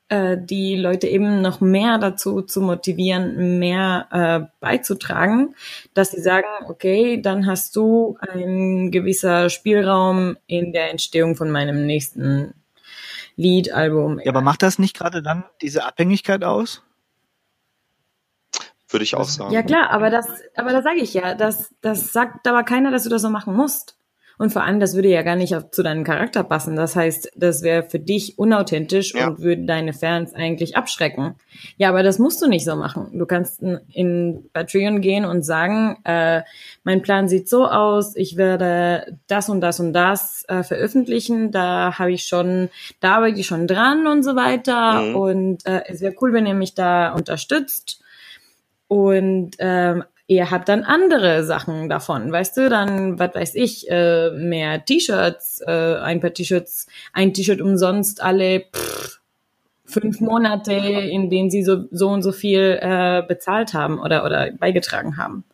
[0.08, 5.54] äh, die Leute eben noch mehr dazu zu motivieren, mehr äh, beizutragen,
[5.94, 11.86] dass sie sagen, okay, dann hast du ein gewisser Spielraum in der Entstehung von meinem
[11.86, 12.54] nächsten
[13.36, 14.20] Lied, Album.
[14.20, 16.82] Ja, aber macht das nicht gerade dann diese Abhängigkeit aus?
[18.88, 19.52] Würde ich auch sagen.
[19.52, 23.04] Ja klar, aber das, aber da sage ich ja, das, das sagt aber keiner, dass
[23.04, 23.96] du das so machen musst.
[24.38, 26.74] Und vor allem, das würde ja gar nicht auf, zu deinem Charakter passen.
[26.76, 29.28] Das heißt, das wäre für dich unauthentisch ja.
[29.28, 31.36] und würde deine Fans eigentlich abschrecken.
[31.76, 33.10] Ja, aber das musst du nicht so machen.
[33.12, 36.42] Du kannst in Patreon gehen und sagen, äh,
[36.82, 41.52] mein Plan sieht so aus, ich werde das und das und das äh, veröffentlichen.
[41.52, 42.70] Da habe ich schon,
[43.00, 45.02] da arbeite ich schon dran und so weiter.
[45.02, 45.16] Mhm.
[45.16, 48.00] Und äh, es wäre cool, wenn ihr mich da unterstützt.
[48.88, 54.30] Und ähm, ihr habt dann andere Sachen davon, weißt du, dann, was weiß ich, äh,
[54.30, 59.20] mehr T-Shirts, äh, ein paar T-Shirts, ein T-Shirt umsonst alle pff,
[59.84, 64.50] fünf Monate, in denen sie so, so und so viel äh, bezahlt haben oder, oder
[64.52, 65.44] beigetragen haben.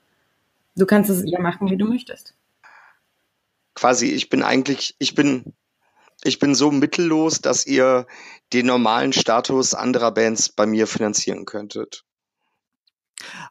[0.77, 2.35] Du kannst es ja machen, wie du möchtest.
[3.75, 5.53] Quasi, ich bin eigentlich, ich bin,
[6.23, 8.07] ich bin so mittellos, dass ihr
[8.53, 12.05] den normalen Status anderer Bands bei mir finanzieren könntet.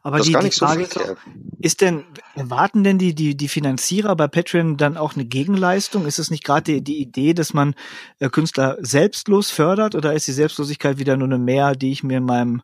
[0.02, 1.16] Aber das die, die Frage so ist,
[1.60, 2.04] ist denn,
[2.34, 6.06] erwarten denn die, die, die Finanzierer bei Patreon dann auch eine Gegenleistung?
[6.06, 7.74] Ist es nicht gerade die, die Idee, dass man
[8.18, 12.18] äh, Künstler selbstlos fördert oder ist die Selbstlosigkeit wieder nur eine Mehr, die ich mir
[12.18, 12.62] in meinem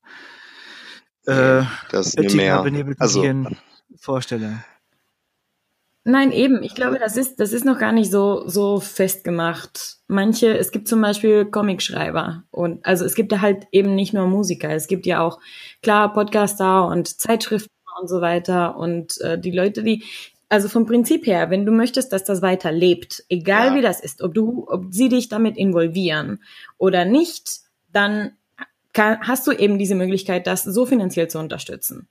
[1.27, 2.64] äh, das ist eine Mehr.
[2.99, 3.25] Also,
[3.99, 4.64] vorstelle?
[6.09, 6.62] Nein, eben.
[6.62, 9.97] Ich glaube, das ist, das ist noch gar nicht so, so festgemacht.
[10.07, 14.29] Manche, es gibt zum Beispiel Comicschreiber und also es gibt da halt eben nicht nur
[14.29, 14.71] Musiker.
[14.71, 15.40] Es gibt ja auch,
[15.83, 20.05] klar, Podcaster und Zeitschriften und so weiter und äh, die Leute, die,
[20.49, 23.75] also vom Prinzip her, wenn du möchtest, dass das weiter lebt, egal ja.
[23.75, 26.38] wie das ist, ob du, ob sie dich damit involvieren
[26.79, 28.37] oder nicht, dann
[28.92, 32.07] kann, hast du eben diese Möglichkeit, das so finanziell zu unterstützen.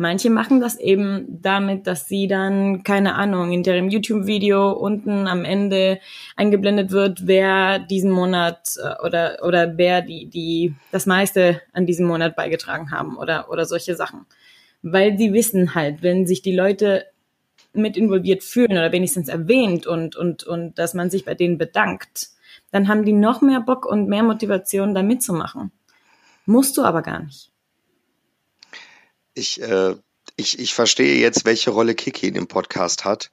[0.00, 5.44] Manche machen das eben damit, dass sie dann, keine Ahnung, in deren YouTube-Video unten am
[5.44, 6.00] Ende
[6.36, 12.06] eingeblendet wird, wer diesen Monat äh, oder, oder wer die, die das meiste an diesem
[12.06, 14.24] Monat beigetragen haben oder, oder solche Sachen.
[14.80, 17.04] Weil die wissen halt, wenn sich die Leute
[17.74, 22.30] mit involviert fühlen oder wenigstens erwähnt und, und, und dass man sich bei denen bedankt,
[22.72, 25.72] dann haben die noch mehr Bock und mehr Motivation, da mitzumachen.
[26.46, 27.49] Musst du aber gar nicht
[29.34, 29.94] ich, äh,
[30.36, 33.30] ich, ich verstehe jetzt, welche Rolle Kiki in dem Podcast hat.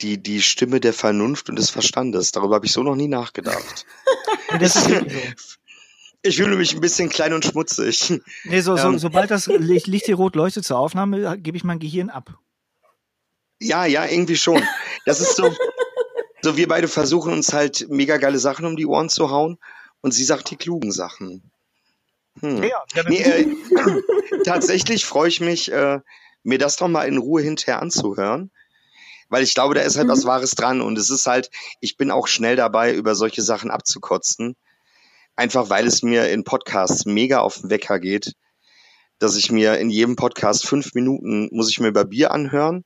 [0.00, 2.32] Die, die Stimme der Vernunft und des Verstandes.
[2.32, 3.84] Darüber habe ich so noch nie nachgedacht.
[4.58, 5.58] das ist
[6.22, 8.20] ich fühle mich ein bisschen klein und schmutzig.
[8.44, 11.78] Nee, so, so, ähm, sobald das Licht hier rot leuchtet zur Aufnahme, gebe ich mein
[11.78, 12.38] Gehirn ab.
[13.58, 14.62] Ja, ja, irgendwie schon.
[15.06, 15.54] Das ist so,
[16.42, 19.58] so wir beide versuchen uns halt mega geile Sachen um die Ohren zu hauen
[20.02, 21.49] und sie sagt die klugen Sachen.
[22.38, 22.62] Hm.
[22.62, 23.56] Ja, nee, äh,
[24.44, 26.00] tatsächlich freue ich mich, äh,
[26.42, 28.50] mir das doch mal in Ruhe hinterher anzuhören.
[29.28, 30.12] Weil ich glaube, da ist halt mhm.
[30.12, 30.80] was Wahres dran.
[30.80, 34.56] Und es ist halt, ich bin auch schnell dabei, über solche Sachen abzukotzen.
[35.36, 38.34] Einfach weil es mir in Podcasts mega auf den Wecker geht,
[39.18, 42.84] dass ich mir in jedem Podcast fünf Minuten muss ich mir über Bier anhören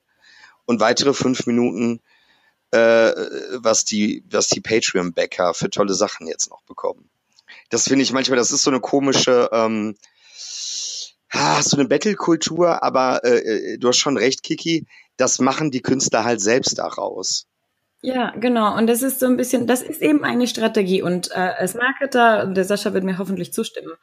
[0.64, 2.00] und weitere fünf Minuten,
[2.70, 3.12] äh,
[3.57, 7.11] was die, was die Patreon-Bäcker für tolle Sachen jetzt noch bekommen
[7.70, 9.96] das finde ich manchmal, das ist so eine komische, ähm,
[11.31, 15.83] ah, so eine Battle-Kultur, aber äh, äh, du hast schon recht, Kiki, das machen die
[15.83, 17.46] Künstler halt selbst daraus.
[18.03, 18.77] Ja, genau.
[18.77, 21.00] Und das ist so ein bisschen, das ist eben eine Strategie.
[21.00, 23.94] Und äh, als Marketer, der Sascha wird mir hoffentlich zustimmen,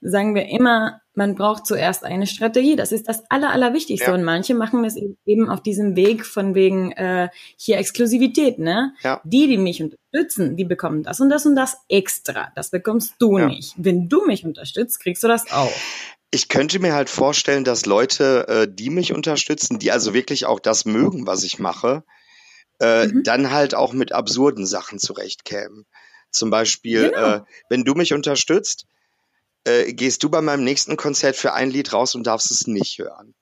[0.00, 2.76] sagen wir immer, man braucht zuerst eine Strategie.
[2.76, 4.08] Das ist das Aller, Allerwichtigste.
[4.10, 4.14] Ja.
[4.14, 8.58] Und manche machen das eben auf diesem Weg von wegen äh, hier Exklusivität.
[8.58, 8.92] Ne?
[9.02, 9.20] Ja.
[9.24, 12.52] Die, die mich unterstützen, die bekommen das und das und das extra.
[12.54, 13.46] Das bekommst du ja.
[13.46, 13.74] nicht.
[13.78, 15.72] Wenn du mich unterstützt, kriegst du das auch.
[16.30, 20.60] Ich könnte mir halt vorstellen, dass Leute, äh, die mich unterstützen, die also wirklich auch
[20.60, 22.04] das mögen, was ich mache,
[22.80, 23.22] äh, mhm.
[23.22, 25.86] dann halt auch mit absurden Sachen zurechtkämen.
[26.30, 27.36] Zum Beispiel, genau.
[27.36, 28.86] äh, wenn du mich unterstützt,
[29.66, 32.98] äh, gehst du bei meinem nächsten Konzert für ein Lied raus und darfst es nicht
[32.98, 33.34] hören.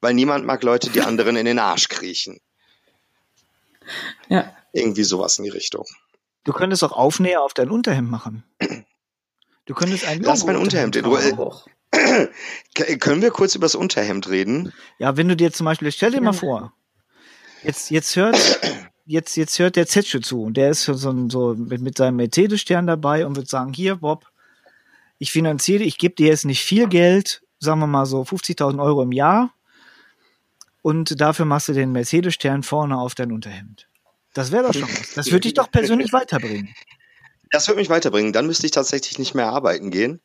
[0.00, 2.38] Weil niemand mag Leute, die anderen in den Arsch kriechen.
[4.28, 4.54] Ja.
[4.72, 5.86] Irgendwie sowas in die Richtung.
[6.44, 8.44] Du könntest auch Aufnäher auf dein Unterhemd machen.
[9.64, 10.96] Du könntest ein Lass mein Unterhemd.
[10.96, 12.28] Du, äh,
[12.98, 14.72] können wir kurz über das Unterhemd reden?
[14.98, 16.74] Ja, wenn du dir zum Beispiel, stell dir mal vor,
[17.62, 18.36] jetzt, jetzt hört,
[19.06, 22.86] jetzt, jetzt hört der Zetsche zu und der ist so, so mit, mit seinem Mercedes-Stern
[22.86, 24.26] dabei und wird sagen, hier, Bob,
[25.18, 29.02] ich finanziere, ich gebe dir jetzt nicht viel Geld, sagen wir mal so 50.000 Euro
[29.02, 29.54] im Jahr
[30.82, 33.88] und dafür machst du den Mercedes-Stern vorne auf dein Unterhemd.
[34.34, 35.14] Das wäre doch schon was.
[35.14, 36.74] Das würde dich doch persönlich weiterbringen.
[37.50, 38.32] Das würde mich weiterbringen.
[38.32, 40.20] Dann müsste ich tatsächlich nicht mehr arbeiten gehen.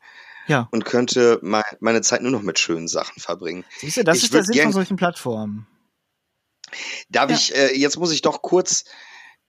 [0.47, 0.67] Ja.
[0.71, 3.63] Und könnte meine Zeit nur noch mit schönen Sachen verbringen.
[3.77, 5.67] Siehst du, das ich ist der Sinn von solchen Plattformen.
[7.09, 7.35] Darf ja.
[7.35, 8.85] ich, äh, jetzt muss ich doch kurz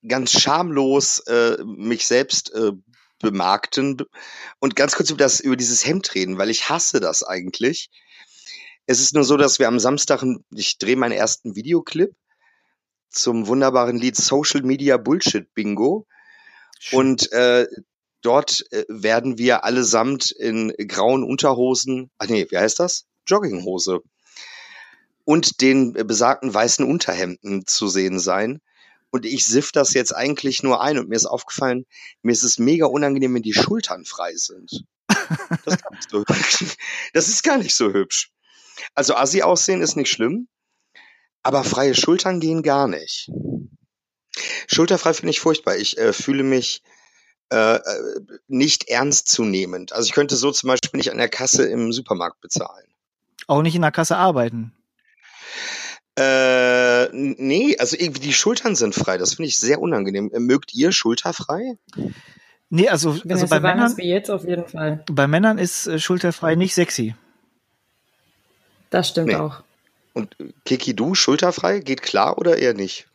[0.07, 2.73] ganz schamlos äh, mich selbst äh,
[3.21, 3.99] bemarkten
[4.59, 7.91] und ganz kurz über das über dieses Hemd reden, weil ich hasse das eigentlich.
[8.87, 12.13] Es ist nur so, dass wir am Samstag, ich drehe meinen ersten Videoclip
[13.11, 16.07] zum wunderbaren Lied Social Media Bullshit Bingo.
[16.93, 17.67] Und äh,
[18.23, 23.07] dort äh, werden wir allesamt in grauen Unterhosen, ach nee, wie heißt das?
[23.27, 24.01] Jogginghose
[25.25, 28.61] und den besagten weißen Unterhemden zu sehen sein.
[29.11, 31.87] Und ich siff das jetzt eigentlich nur ein und mir ist aufgefallen,
[32.23, 34.85] mir ist es mega unangenehm, wenn die Schultern frei sind.
[35.65, 36.25] Das, ist, so,
[37.13, 38.33] das ist gar nicht so hübsch.
[38.95, 40.49] Also Assi aussehen ist nicht schlimm,
[41.43, 43.31] aber freie Schultern gehen gar nicht.
[44.67, 45.77] Schulterfrei finde ich furchtbar.
[45.77, 46.83] Ich äh, fühle mich
[47.51, 49.93] äh, äh nicht ernstzunehmend.
[49.93, 52.87] Also ich könnte so zum Beispiel nicht an der Kasse im Supermarkt bezahlen.
[53.47, 54.73] Auch nicht in der Kasse arbeiten.
[56.19, 59.17] Äh, nee, also irgendwie die Schultern sind frei.
[59.17, 60.31] Das finde ich sehr unangenehm.
[60.35, 61.77] Mögt ihr schulterfrei?
[62.69, 65.05] Nee, also, Wenn also bei so Männern, ist wie jetzt auf jeden Fall.
[65.11, 67.15] bei Männern ist äh, schulterfrei nicht sexy.
[68.91, 69.37] Das stimmt Nee.
[69.37, 69.63] auch.
[70.13, 71.81] Und äh, Kiki, du schulterfrei?
[71.81, 73.07] Geht klar oder eher nicht?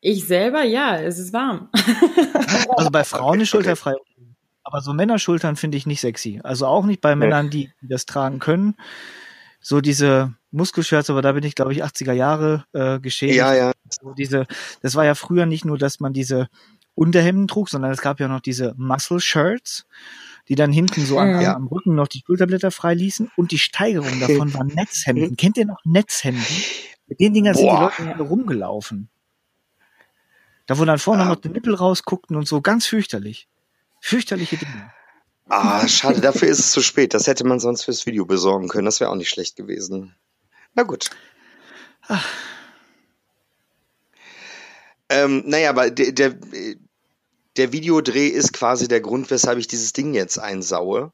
[0.00, 1.68] Ich selber, ja, es ist warm.
[2.76, 3.64] Also bei Frauen ist okay.
[3.64, 3.94] schulterfrei.
[4.62, 6.40] Aber so Männerschultern finde ich nicht sexy.
[6.44, 8.76] Also auch nicht bei Männern, die, die das tragen können.
[9.60, 13.34] So diese Muskelshirts, aber da bin ich, glaube ich, 80er Jahre äh, geschehen.
[13.34, 13.72] Ja, ja.
[13.90, 14.46] So diese,
[14.82, 16.48] das war ja früher nicht nur, dass man diese
[16.94, 19.86] Unterhemden trug, sondern es gab ja noch diese Muscle Shirts,
[20.48, 21.54] die dann hinten so am, Ja.
[21.54, 25.36] am Rücken noch die Schulterblätter freiließen und die Steigerung davon waren Netzhemden.
[25.36, 26.44] Kennt ihr noch Netzhemden?
[27.06, 27.92] Mit den Dingern sind die Boah.
[27.98, 29.08] Leute alle rumgelaufen.
[30.66, 31.26] Da wo dann vorne Ah.
[31.28, 33.48] noch die Nippel rausguckten und so, ganz fürchterlich.
[34.00, 34.92] Fürchterliche Dinge.
[35.48, 37.14] Ah, schade, dafür ist es zu spät.
[37.14, 38.84] Das hätte man sonst fürs Video besorgen können.
[38.84, 40.14] Das wäre auch nicht schlecht gewesen.
[40.74, 41.10] Na gut.
[45.08, 46.34] Ähm, naja, aber der, der,
[47.56, 51.12] der Videodreh ist quasi der Grund, weshalb ich dieses Ding jetzt einsaue.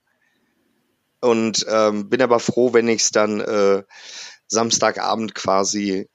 [1.20, 3.83] Und ähm, bin aber froh, wenn ich es dann äh,
[4.47, 6.09] Samstagabend quasi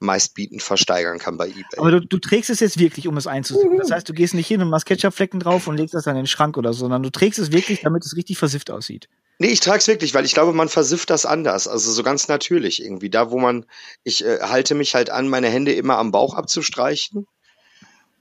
[0.00, 1.64] meistbietend versteigern kann bei eBay.
[1.78, 3.76] Aber du, du trägst es jetzt wirklich, um es einzusehen.
[3.78, 6.22] Das heißt, du gehst nicht hin und machst Ketchupflecken drauf und legst das dann in
[6.22, 9.08] den Schrank oder so, sondern du trägst es wirklich, damit es richtig versifft aussieht.
[9.40, 11.68] Nee, ich trage es wirklich, weil ich glaube, man versifft das anders.
[11.68, 13.10] Also so ganz natürlich irgendwie.
[13.10, 13.66] Da, wo man,
[14.04, 17.26] ich äh, halte mich halt an, meine Hände immer am Bauch abzustreichen.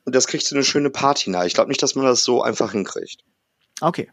[0.06, 1.46] Und das kriegt so eine schöne Patina.
[1.46, 3.24] Ich glaube nicht, dass man das so einfach hinkriegt.
[3.82, 4.10] Okay.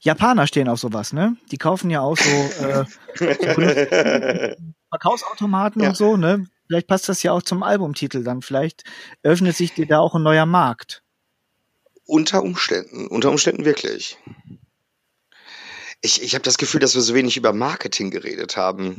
[0.00, 1.36] Japaner stehen auf sowas, ne?
[1.50, 2.30] Die kaufen ja auch so
[2.64, 2.84] äh,
[4.90, 5.88] Verkaufsautomaten Ja.
[5.90, 6.46] und so, ne?
[6.66, 8.42] Vielleicht passt das ja auch zum Albumtitel dann.
[8.42, 8.84] Vielleicht
[9.22, 11.02] öffnet sich dir da auch ein neuer Markt.
[12.04, 14.18] Unter Umständen, unter Umständen wirklich.
[16.02, 18.96] Ich, ich habe das Gefühl, dass wir so wenig über Marketing geredet haben.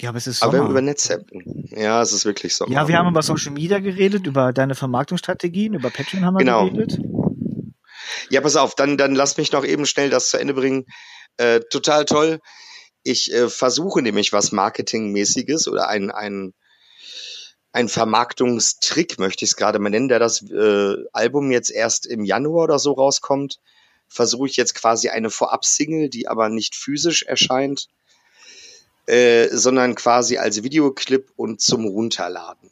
[0.00, 0.82] Ja, aber es ist Aber wir haben über.
[0.82, 1.68] Netzhemden.
[1.76, 2.66] Ja, es ist wirklich so.
[2.66, 6.68] Ja, wir haben über Social Media geredet, über deine Vermarktungsstrategien, über Patreon haben wir Genau.
[6.68, 6.98] geredet.
[8.28, 10.86] Ja, pass auf, dann, dann lass mich noch eben schnell das zu Ende bringen.
[11.36, 12.40] Äh, total toll.
[13.02, 16.54] Ich äh, versuche nämlich was Marketingmäßiges oder ein, ein,
[17.72, 22.24] ein Vermarktungstrick, möchte ich es gerade mal nennen, der das äh, Album jetzt erst im
[22.24, 23.60] Januar oder so rauskommt.
[24.08, 27.88] Versuche ich jetzt quasi eine Vorab-Single, die aber nicht physisch erscheint,
[29.06, 32.70] äh, sondern quasi als Videoclip und zum Runterladen.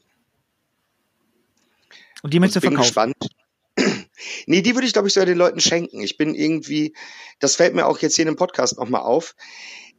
[2.22, 3.14] Und die möchtest du bin verkaufen.
[3.16, 4.06] gespannt.
[4.46, 6.00] nee, die würde ich, glaube ich, sogar den Leuten schenken.
[6.02, 6.94] Ich bin irgendwie,
[7.38, 9.34] das fällt mir auch jetzt hier in dem Podcast nochmal auf.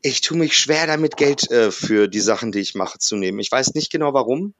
[0.01, 3.39] Ich tue mich schwer damit, Geld äh, für die Sachen, die ich mache, zu nehmen.
[3.39, 4.53] Ich weiß nicht genau warum.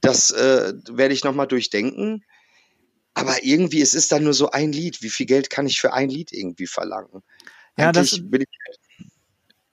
[0.00, 2.24] Das äh, werde ich nochmal durchdenken.
[3.14, 5.02] Aber irgendwie, es ist dann nur so ein Lied.
[5.02, 7.22] Wie viel Geld kann ich für ein Lied irgendwie verlangen?
[7.78, 8.48] Ja, das- bin ich,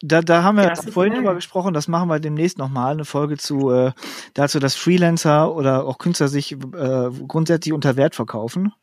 [0.03, 3.37] Da, da haben wir Ja, vorhin drüber gesprochen, das machen wir demnächst nochmal, eine Folge
[3.37, 3.91] zu äh,
[4.33, 6.57] dazu, dass Freelancer oder auch Künstler sich äh,
[7.27, 8.73] grundsätzlich unter Wert verkaufen.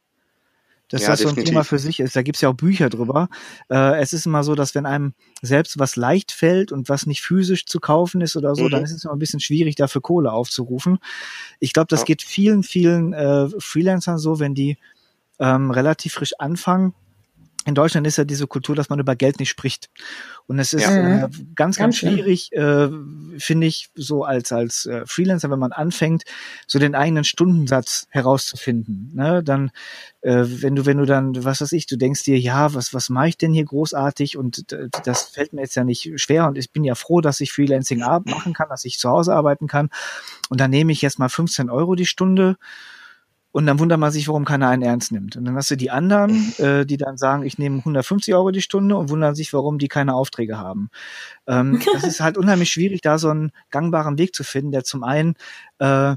[0.91, 1.51] Dass Ja, das so ein definitiv.
[1.51, 2.17] Thema für sich ist.
[2.17, 3.29] Da gibt's ja auch Bücher drüber.
[3.71, 7.21] Äh, es ist immer so, dass wenn einem selbst was leicht fällt und was nicht
[7.23, 8.71] physisch zu kaufen ist oder so, Mhm.
[8.71, 10.99] dann ist es immer ein bisschen schwierig, dafür Kohle aufzurufen.
[11.61, 12.05] Ich glaube, das Ja.
[12.07, 14.79] geht vielen, vielen äh, Freelancern so, wenn die
[15.41, 16.95] ähm, relativ frisch anfangen.
[17.69, 19.91] In Deutschland ist ja diese Kultur, dass man über Geld nicht spricht.
[20.47, 20.97] Und es ist Ja.
[20.97, 22.15] äh, ganz, ganz Ganz schlimm.
[22.15, 22.89] schwierig, äh,
[23.39, 26.23] finde ich, so als, als äh, Freelancer, wenn man anfängt,
[26.67, 29.11] so den eigenen Stundensatz herauszufinden.
[29.15, 29.45] Ne?
[29.45, 29.71] Dann,
[30.23, 33.11] äh, wenn du, wenn du dann, was weiß ich, du denkst dir, ja, was, was
[33.11, 34.39] mache ich denn hier großartig?
[34.39, 34.73] Und
[35.05, 37.99] das fällt mir jetzt ja nicht schwer und ich bin ja froh, dass ich Freelancing
[37.99, 39.91] machen kann, dass ich zu Hause arbeiten kann.
[40.49, 42.57] Und dann nehme ich jetzt mal 15 Euro die Stunde.
[43.51, 45.37] Und dann wundert man sich, warum keiner einen ernst nimmt.
[45.37, 48.61] Und dann hast du die anderen, äh, die dann sagen, ich nehme 150 Euro die
[48.61, 50.91] Stunde und wundern sich, warum die keine Aufträge haben.
[51.47, 55.03] Ähm, das ist halt unheimlich schwierig, da so einen gangbaren Weg zu finden, der zum
[55.03, 55.35] einen
[55.79, 56.17] äh,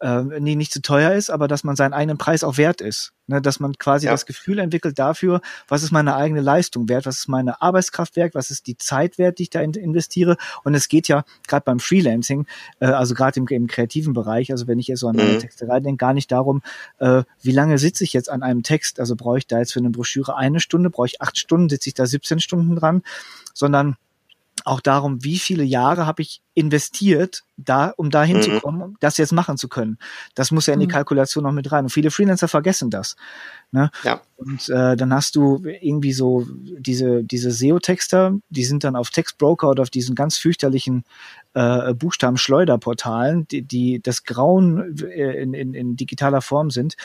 [0.00, 3.12] äh, nie, nicht zu teuer ist, aber dass man seinen eigenen Preis auch wert ist.
[3.30, 4.12] Ne, dass man quasi ja.
[4.12, 8.34] das Gefühl entwickelt dafür, was ist meine eigene Leistung wert, was ist meine Arbeitskraft wert,
[8.34, 10.36] was ist die Zeit wert, die ich da in, investiere.
[10.64, 12.46] Und es geht ja gerade beim Freelancing,
[12.80, 15.38] äh, also gerade im, im kreativen Bereich, also wenn ich jetzt so an meine mhm.
[15.38, 16.60] Texterei denke, gar nicht darum,
[16.98, 19.78] äh, wie lange sitze ich jetzt an einem Text, also brauche ich da jetzt für
[19.78, 23.02] eine Broschüre eine Stunde, brauche ich acht Stunden, sitze ich da 17 Stunden dran,
[23.54, 23.96] sondern
[24.64, 28.86] auch darum, wie viele Jahre habe ich investiert, da, um da hinzukommen, mhm.
[28.86, 29.98] um das jetzt machen zu können.
[30.34, 30.90] Das muss ja in die mhm.
[30.90, 31.84] Kalkulation noch mit rein.
[31.84, 33.16] Und viele Freelancer vergessen das.
[33.72, 33.90] Ne?
[34.02, 34.20] Ja.
[34.36, 39.70] Und äh, dann hast du irgendwie so diese, diese SEO-Texter, die sind dann auf Textbroker
[39.70, 41.04] oder auf diesen ganz fürchterlichen
[41.54, 46.96] äh, Buchstabenschleuderportalen, die, die das Grauen äh, in, in, in digitaler Form sind,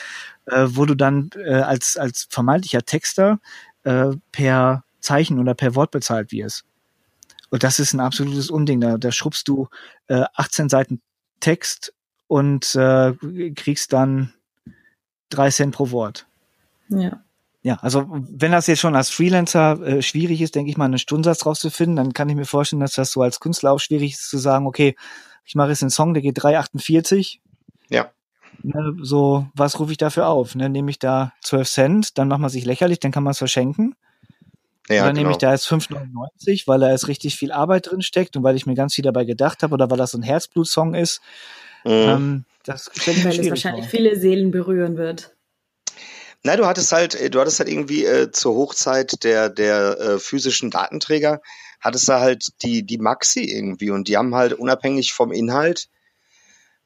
[0.46, 3.38] äh, wo du dann äh, als, als vermeintlicher Texter
[3.84, 6.64] äh, per Zeichen oder per Wort bezahlt wirst.
[7.50, 8.80] Und das ist ein absolutes Unding.
[8.80, 9.68] Da, da schrubbst du
[10.08, 11.00] äh, 18 Seiten
[11.40, 11.94] Text
[12.26, 13.12] und äh,
[13.54, 14.32] kriegst dann
[15.28, 16.26] drei Cent pro Wort.
[16.88, 17.22] Ja.
[17.62, 20.98] Ja, also wenn das jetzt schon als Freelancer äh, schwierig ist, denke ich mal, einen
[20.98, 24.30] Stundensatz rauszufinden, dann kann ich mir vorstellen, dass das so als Künstler auch schwierig ist
[24.30, 24.94] zu sagen, okay,
[25.44, 27.38] ich mache jetzt einen Song, der geht 3,48.
[27.88, 28.10] Ja.
[28.62, 30.54] Ne, so, was rufe ich dafür auf?
[30.54, 33.38] Ne, nehme ich da 12 Cent, dann macht man sich lächerlich, dann kann man es
[33.38, 33.96] verschenken.
[34.88, 35.20] Ja, oder genau.
[35.20, 38.56] nehme ich da jetzt 5,99, weil da jetzt richtig viel Arbeit drin steckt und weil
[38.56, 41.20] ich mir ganz viel dabei gedacht habe oder weil das so ein Herzblutsong ist.
[41.84, 41.90] Mhm.
[41.90, 45.36] Ähm, das weil es wahrscheinlich viele Seelen berühren wird.
[46.42, 50.18] Na, du hattest halt, äh, du hattest halt irgendwie äh, zur Hochzeit der, der äh,
[50.18, 51.40] physischen Datenträger,
[51.80, 55.88] hattest da halt die, die Maxi irgendwie und die haben halt unabhängig vom Inhalt,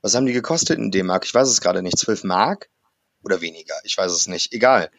[0.02, 1.26] was haben die gekostet in D-Mark?
[1.26, 2.70] Ich weiß es gerade nicht, 12 Mark
[3.22, 4.90] oder weniger, ich weiß es nicht, egal.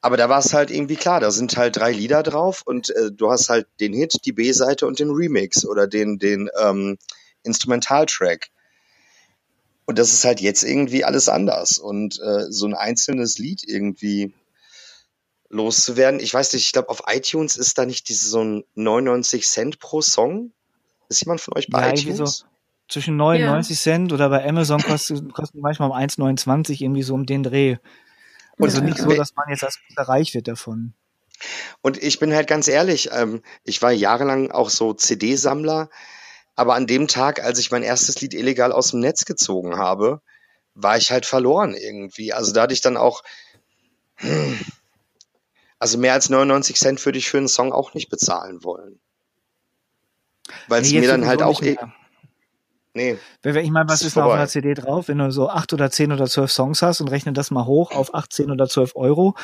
[0.00, 3.10] Aber da war es halt irgendwie klar, da sind halt drei Lieder drauf und äh,
[3.10, 6.98] du hast halt den Hit, die B-Seite und den Remix oder den, den ähm,
[7.42, 8.48] Instrumentaltrack.
[9.86, 11.78] Und das ist halt jetzt irgendwie alles anders.
[11.78, 14.34] Und äh, so ein einzelnes Lied irgendwie
[15.48, 16.20] loszuwerden.
[16.20, 19.78] Ich weiß nicht, ich glaube, auf iTunes ist da nicht diese so ein 99 Cent
[19.78, 20.52] pro Song.
[21.08, 22.18] Ist jemand von euch bei ja, iTunes?
[22.18, 22.44] So
[22.88, 23.82] zwischen 99 ja.
[23.82, 27.76] Cent oder bei Amazon kostet, kostet manchmal um 1,29 irgendwie so um den Dreh.
[28.60, 30.94] Also nicht so, dass man jetzt als reich wird davon.
[31.82, 35.88] Und ich bin halt ganz ehrlich, ähm, ich war jahrelang auch so CD-Sammler,
[36.56, 40.20] aber an dem Tag, als ich mein erstes Lied illegal aus dem Netz gezogen habe,
[40.74, 42.32] war ich halt verloren irgendwie.
[42.32, 43.22] Also da hatte ich dann auch,
[44.16, 44.58] hm,
[45.78, 48.98] also mehr als 99 Cent würde ich für einen Song auch nicht bezahlen wollen.
[50.66, 51.76] Weil es nee, mir dann halt auch, e
[52.94, 53.18] Nee.
[53.44, 55.08] Ich meine, was ist, da auf einer CD drauf?
[55.08, 57.92] Wenn du so acht oder zehn oder zwölf Songs hast und rechne das mal hoch
[57.92, 59.34] auf 18 oder zwölf Euro,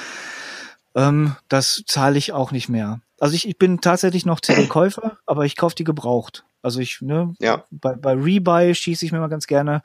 [0.94, 3.00] ähm, das zahle ich auch nicht mehr.
[3.20, 6.44] Also ich, ich bin tatsächlich noch CD-Käufer, aber ich kaufe die gebraucht.
[6.64, 7.64] Also ich, ne, ja.
[7.70, 9.83] bei, bei Rebuy schieße ich mir mal ganz gerne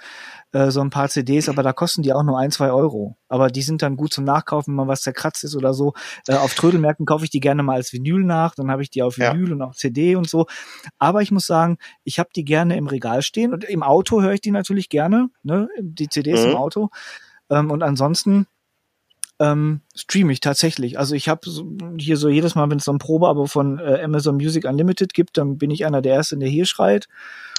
[0.54, 3.18] äh, so ein paar CDs, aber da kosten die auch nur ein, zwei Euro.
[3.28, 5.94] Aber die sind dann gut zum Nachkaufen, wenn mal was zerkratzt ist oder so.
[6.26, 9.04] Äh, auf Trödelmärkten kaufe ich die gerne mal als Vinyl nach, dann habe ich die
[9.04, 9.56] auf Vinyl ja.
[9.56, 10.48] und auf CD und so.
[11.00, 14.32] Aber ich muss sagen, ich habe die gerne im Regal stehen und im Auto höre
[14.32, 16.52] ich die natürlich gerne, ne, die CDs mhm.
[16.52, 16.90] im Auto.
[17.50, 18.48] Ähm, und ansonsten
[19.40, 21.00] ähm, streame ich tatsächlich.
[21.00, 21.66] Also ich habe so,
[21.98, 25.38] hier so jedes Mal, wenn es so ein Probeabo von äh, Amazon Music Unlimited gibt,
[25.38, 27.08] dann bin ich einer der Ersten, der hier schreit.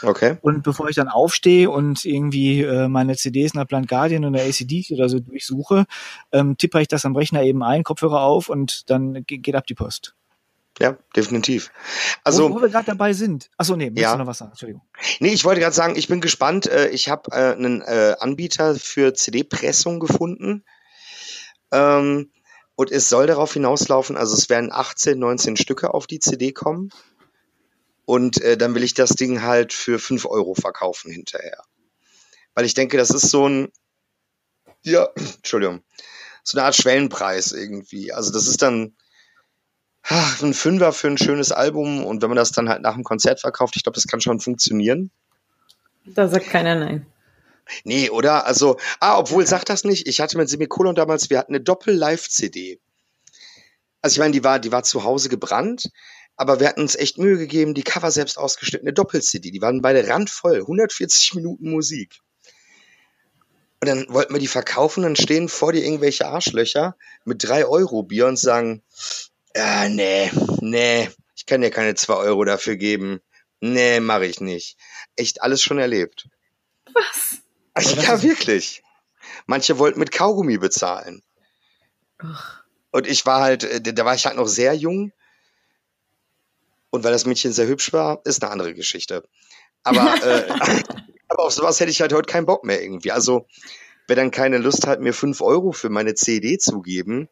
[0.02, 0.36] Okay.
[0.42, 4.86] Und bevor ich dann aufstehe und irgendwie äh, meine CDs nach Blind Guardian oder ACD
[4.90, 5.86] oder so durchsuche,
[6.32, 9.74] ähm, tippe ich das am Rechner eben ein, Kopfhörer auf und dann geht ab die
[9.74, 10.14] Post.
[10.78, 11.70] Ja, definitiv.
[12.24, 13.50] Also, wo, wo wir gerade dabei sind.
[13.58, 14.12] Achso, nee, willst ja.
[14.12, 14.52] du noch was sagen?
[14.52, 14.82] Entschuldigung.
[15.18, 16.66] Nee, ich wollte gerade sagen, ich bin gespannt.
[16.66, 20.64] Äh, ich habe äh, einen äh, Anbieter für CD-Pressung gefunden.
[21.72, 22.30] Ähm,
[22.74, 26.90] und es soll darauf hinauslaufen, also es werden 18, 19 Stücke auf die CD kommen.
[28.06, 31.62] Und äh, dann will ich das Ding halt für 5 Euro verkaufen hinterher.
[32.54, 33.68] Weil ich denke, das ist so ein,
[34.82, 35.82] ja, Entschuldigung,
[36.42, 38.12] so eine Art Schwellenpreis irgendwie.
[38.12, 38.96] Also das ist dann
[40.02, 43.04] ach, ein Fünfer für ein schönes Album und wenn man das dann halt nach dem
[43.04, 45.10] Konzert verkauft, ich glaube, das kann schon funktionieren.
[46.04, 47.06] Da sagt keiner nein.
[47.84, 48.46] Nee, oder?
[48.46, 50.06] Also, ah, obwohl, sag das nicht.
[50.06, 52.80] Ich hatte mit Semikolon damals, wir hatten eine Doppel-Live-CD.
[54.02, 55.90] Also, ich meine, die war, die war zu Hause gebrannt,
[56.36, 59.50] aber wir hatten uns echt Mühe gegeben, die Cover selbst ausgeschnitten, eine Doppel-CD.
[59.50, 62.20] Die waren beide randvoll, 140 Minuten Musik.
[63.80, 68.02] Und dann wollten wir die verkaufen, dann stehen vor dir irgendwelche Arschlöcher mit drei Euro
[68.02, 68.82] Bier und sagen,
[69.56, 70.30] ah, nee,
[70.60, 73.20] nee, ich kann dir keine zwei Euro dafür geben.
[73.60, 74.76] Nee, mache ich nicht.
[75.16, 76.28] Echt alles schon erlebt.
[76.92, 77.40] Was?
[77.78, 78.82] Ja, wirklich.
[79.46, 81.22] Manche wollten mit Kaugummi bezahlen.
[82.18, 82.62] Ach.
[82.90, 85.12] Und ich war halt, äh, da war ich halt noch sehr jung.
[86.90, 89.24] Und weil das Mädchen sehr hübsch war, ist eine andere Geschichte.
[89.84, 90.82] Aber äh,
[91.30, 93.12] Aber auf sowas hätte ich halt heute keinen Bock mehr irgendwie.
[93.12, 93.46] Also,
[94.08, 97.28] wer dann keine Lust hat, mir fünf Euro für meine CD zu geben,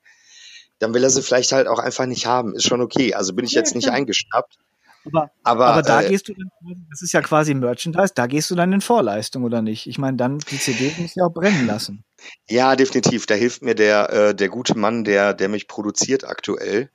[0.78, 2.54] dann will er sie vielleicht halt auch einfach nicht haben.
[2.54, 3.14] Ist schon okay.
[3.14, 4.56] Also bin ich jetzt nicht eingeschnappt.
[5.06, 6.50] Aber, Aber, aber da äh, gehst du dann,
[6.90, 9.86] das ist ja quasi Merchandise, da gehst du dann in Vorleistung, oder nicht?
[9.86, 12.04] Ich meine, dann die CD muss ja auch brennen lassen.
[12.48, 13.26] Ja, definitiv.
[13.26, 16.90] Da hilft mir der, äh, der gute Mann, der, der mich produziert aktuell.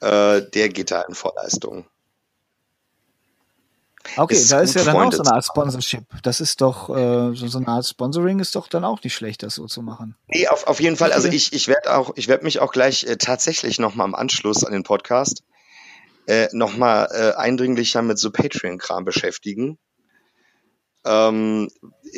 [0.00, 1.86] Äh, der geht da in Vorleistung.
[4.16, 6.04] Okay, Ist da ist ja dann auch so eine Art Sponsorship.
[6.22, 9.42] Das ist doch, äh, so, so eine Art Sponsoring ist doch dann auch nicht schlecht,
[9.42, 10.16] das so zu machen.
[10.28, 11.12] Nee, auf, auf jeden Fall.
[11.12, 14.64] Also ich, ich werde auch, ich werde mich auch gleich äh, tatsächlich nochmal im Anschluss
[14.64, 15.42] an den Podcast
[16.30, 19.78] äh, nochmal äh, eindringlicher mit so Patreon-Kram beschäftigen.
[21.04, 21.68] Ähm,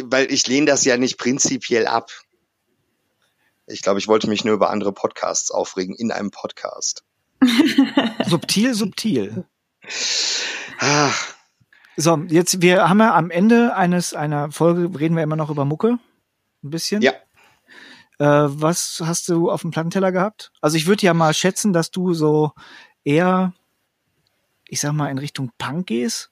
[0.03, 2.11] weil ich lehne das ja nicht prinzipiell ab.
[3.67, 7.05] Ich glaube, ich wollte mich nur über andere Podcasts aufregen in einem Podcast.
[8.27, 9.47] Subtil, subtil.
[10.79, 11.11] Ah,
[11.97, 15.65] So, jetzt, wir haben ja am Ende eines, einer Folge reden wir immer noch über
[15.65, 15.99] Mucke.
[16.63, 17.03] Ein bisschen.
[17.03, 17.13] Ja.
[18.19, 20.53] Äh, was hast du auf dem Plattenteller gehabt?
[20.61, 22.53] Also ich würde ja mal schätzen, dass du so
[23.05, 23.53] eher,
[24.73, 26.31] ich sag mal, in Richtung Punk gehst.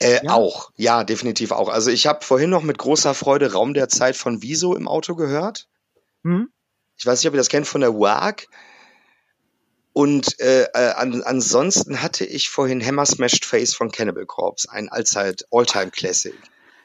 [0.00, 0.32] Äh, Ja?
[0.32, 1.68] Auch, ja, definitiv auch.
[1.68, 5.14] Also ich habe vorhin noch mit großer Freude Raum der Zeit von Wieso im Auto
[5.14, 5.68] gehört.
[6.24, 6.48] Hm?
[6.96, 8.46] Ich weiß nicht, ob ihr das kennt von der WAG.
[9.92, 14.88] Und äh, äh, an, ansonsten hatte ich vorhin Hammer Smashed Face von Cannibal Corpse, ein
[14.88, 16.34] allzeit Alltime Classic.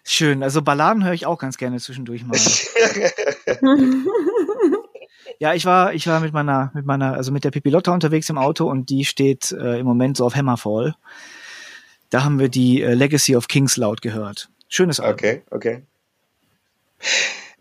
[0.04, 0.44] Schön.
[0.44, 2.38] Also Balladen höre ich auch ganz gerne zwischendurch mal.
[5.42, 8.38] Ja, ich war, ich war mit meiner, mit meiner, also mit der Pipilotta unterwegs im
[8.38, 10.94] Auto und die steht äh, im Moment so auf Hammerfall.
[12.12, 14.52] Da haben wir die äh, Legacy of Kings laut gehört.
[14.68, 15.14] Schönes Album.
[15.16, 15.82] okay, okay.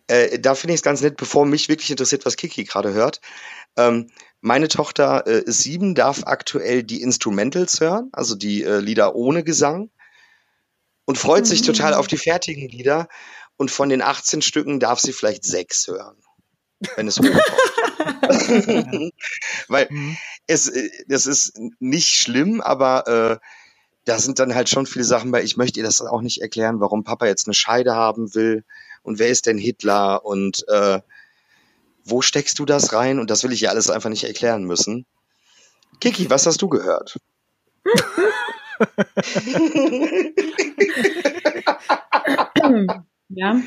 [0.09, 3.22] Äh, da finde ich es ganz nett, bevor mich wirklich interessiert, was Kiki gerade hört.
[3.78, 4.11] Ähm,
[4.43, 9.43] meine Tochter äh, ist sieben, darf aktuell die Instrumentals hören, also die äh, Lieder ohne
[9.43, 9.89] Gesang.
[11.07, 11.64] Und freut sich Mhm.
[11.64, 13.09] total auf die fertigen Lieder.
[13.57, 16.18] Und von den 18 Stücken darf sie vielleicht sechs hören.
[16.97, 17.43] Wenn es hochkommt.
[19.68, 20.16] Weil Mhm.
[20.47, 23.39] es, äh, das ist nicht schlimm, aber äh,
[24.05, 25.43] da sind dann halt schon viele Sachen bei.
[25.43, 28.64] Ich möchte ihr das auch nicht erklären, warum Papa jetzt eine Scheide haben will
[29.03, 31.01] und wer ist denn Hitler und äh,
[32.05, 33.18] wo steckst du das rein?
[33.18, 35.07] Und das will ich ihr alles einfach nicht erklären müssen.
[36.01, 37.18] Kiki, was hast du gehört?
[43.28, 43.61] Ja.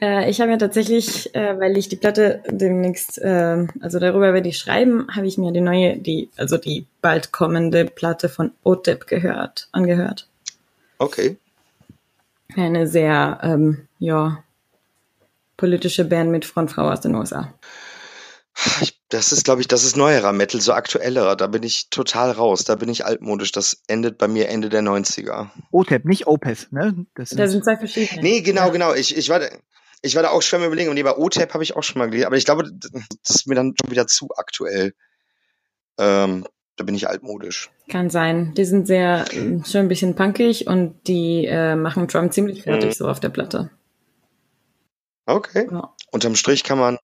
[0.00, 4.48] Äh, ich habe mir tatsächlich, äh, weil ich die Platte demnächst, äh, also darüber werde
[4.48, 9.06] ich schreiben, habe ich mir die neue, die, also die bald kommende Platte von OTEP
[9.06, 10.28] gehört, angehört.
[10.98, 11.36] Okay.
[12.56, 14.42] Eine sehr, ähm, ja,
[15.56, 17.52] politische Band mit Frontfrau aus den USA.
[18.80, 21.36] Ich, das ist, glaube ich, das ist neuerer Metal, so aktuellerer.
[21.36, 22.64] Da bin ich total raus.
[22.64, 23.52] Da bin ich altmodisch.
[23.52, 25.48] Das endet bei mir Ende der 90er.
[25.70, 27.06] OTEP, nicht Opeth, ne?
[27.14, 28.20] Das Da sind zwei verschiedene.
[28.20, 28.94] Nee, genau, genau.
[28.94, 29.40] Ich, ich, war,
[30.02, 30.88] ich war da auch schwer überlegen.
[30.88, 32.26] Und nee, bei OTAP habe ich auch schon mal gelesen.
[32.26, 34.94] Aber ich glaube, das ist mir dann schon wieder zu aktuell.
[35.98, 36.46] Ähm,
[36.76, 37.70] da bin ich altmodisch.
[37.90, 38.54] Kann sein.
[38.54, 42.90] Die sind sehr, äh, schon ein bisschen punkig und die äh, machen Drum ziemlich fertig
[42.90, 42.94] Mhm.
[42.94, 43.70] so auf der Platte.
[45.26, 45.66] Okay.
[45.70, 45.92] Ja.
[46.12, 46.98] Unterm Strich kann man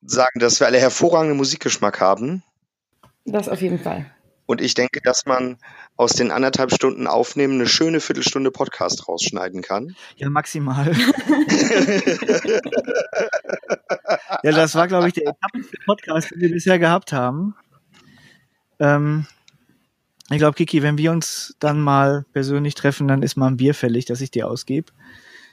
[0.00, 2.42] sagen, dass wir alle hervorragenden Musikgeschmack haben.
[3.24, 4.10] Das auf jeden Fall.
[4.48, 5.58] Und ich denke, dass man
[5.96, 9.94] aus den anderthalb Stunden Aufnehmen eine schöne Viertelstunde Podcast rausschneiden kann.
[10.16, 10.86] Ja, maximal.
[14.42, 17.56] ja, das war, glaube ich, der etappenste Podcast, den wir bisher gehabt haben.
[18.78, 19.26] Ähm,
[20.30, 23.74] ich glaube, Kiki, wenn wir uns dann mal persönlich treffen, dann ist mal ein Bier
[23.74, 24.92] fällig, das ich dir ausgebe.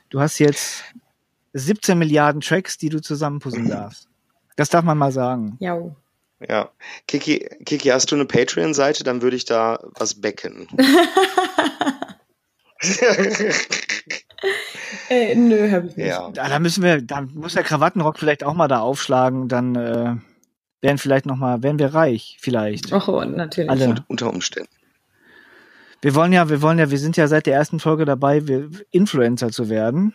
[0.10, 0.86] Du hast jetzt
[1.52, 4.08] 17 Milliarden Tracks, die du zusammenpuzzeln darfst.
[4.56, 5.58] Das darf man mal sagen.
[5.60, 5.78] Ja.
[6.48, 6.70] Ja.
[7.08, 9.04] Kiki, Kiki, hast du eine Patreon-Seite?
[9.04, 10.68] Dann würde ich da was backen.
[15.10, 16.08] Äh, nö, hab ich nicht.
[16.08, 16.30] ja.
[16.32, 20.16] Da, da müssen wir, da muss der Krawattenrock vielleicht auch mal da aufschlagen, dann äh,
[20.82, 22.92] wären vielleicht noch mal, wären wir reich, vielleicht.
[22.92, 23.70] Och, oh, natürlich.
[23.70, 23.90] Alle.
[23.90, 24.70] Und unter Umständen.
[26.02, 28.70] Wir wollen ja, wir wollen ja, wir sind ja seit der ersten Folge dabei, wir,
[28.92, 30.14] Influencer zu werden.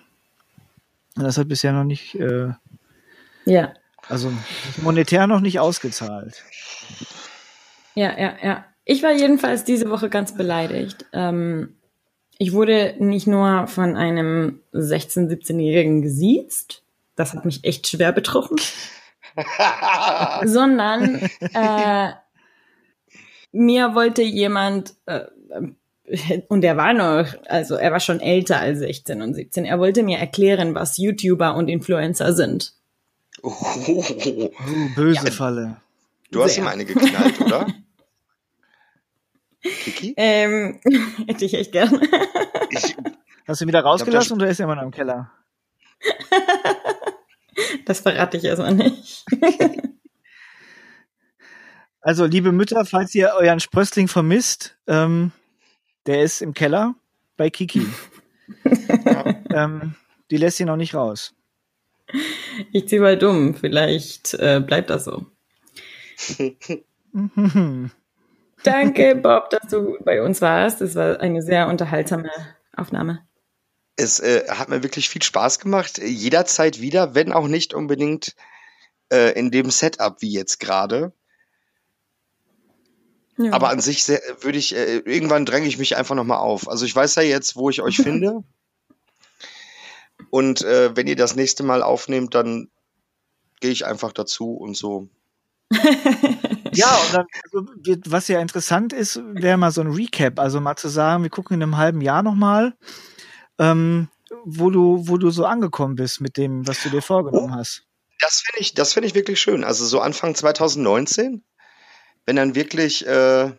[1.16, 2.50] Und das hat bisher noch nicht, äh,
[3.44, 3.72] Ja,
[4.10, 4.32] also
[4.82, 6.42] monetär noch nicht ausgezahlt.
[7.94, 8.64] ja, ja, ja.
[8.84, 11.06] Ich war jedenfalls diese Woche ganz beleidigt.
[11.12, 11.76] Ähm,
[12.38, 16.82] ich wurde nicht nur von einem 16-, 17-Jährigen gesiezt.
[17.14, 18.56] Das hat mich echt schwer betroffen.
[20.44, 22.12] sondern äh,
[23.52, 25.26] mir wollte jemand, äh,
[26.48, 30.02] und er war noch, also er war schon älter als 16 und 17, er wollte
[30.02, 32.72] mir erklären, was YouTuber und Influencer sind.
[33.42, 33.54] Oh,
[33.86, 35.30] Oh, böse Ja.
[35.32, 35.76] Falle.
[36.30, 36.64] du hast Sehr.
[36.64, 37.66] ihm eine geknallt, oder?
[39.62, 40.14] Kiki?
[40.16, 40.80] Ähm,
[41.26, 42.00] hätte ich echt gern.
[42.70, 42.96] Ich,
[43.46, 45.30] Hast du ihn wieder rausgelassen oder ist er immer noch im Keller?
[47.86, 49.24] das verrate ich erstmal nicht.
[52.00, 55.32] also, liebe Mütter, falls ihr euren Sprössling vermisst, ähm,
[56.06, 56.94] der ist im Keller
[57.36, 57.86] bei Kiki.
[59.50, 59.94] ähm,
[60.30, 61.34] die lässt ihn noch nicht raus.
[62.72, 65.26] Ich zieh mal dumm, vielleicht äh, bleibt das so.
[68.62, 70.80] Danke, Bob, dass du bei uns warst.
[70.80, 72.30] Es war eine sehr unterhaltsame
[72.76, 73.20] Aufnahme.
[73.96, 75.98] Es äh, hat mir wirklich viel Spaß gemacht.
[75.98, 78.34] Jederzeit wieder, wenn auch nicht unbedingt
[79.12, 81.12] äh, in dem Setup wie jetzt gerade.
[83.38, 83.52] Ja.
[83.52, 86.68] Aber an sich würde ich, äh, irgendwann dränge ich mich einfach nochmal auf.
[86.68, 88.44] Also ich weiß ja jetzt, wo ich euch finde.
[90.30, 92.68] Und äh, wenn ihr das nächste Mal aufnehmt, dann
[93.60, 95.08] gehe ich einfach dazu und so.
[96.72, 97.66] ja, und dann, also,
[98.06, 101.56] was ja interessant ist, wäre mal so ein Recap, also mal zu sagen, wir gucken
[101.56, 102.74] in einem halben Jahr nochmal,
[103.58, 104.08] ähm,
[104.44, 107.84] wo du, wo du so angekommen bist mit dem, was du dir vorgenommen oh, hast.
[108.20, 109.64] Das finde ich, das finde ich wirklich schön.
[109.64, 111.44] Also so Anfang 2019,
[112.26, 113.52] wenn dann wirklich äh,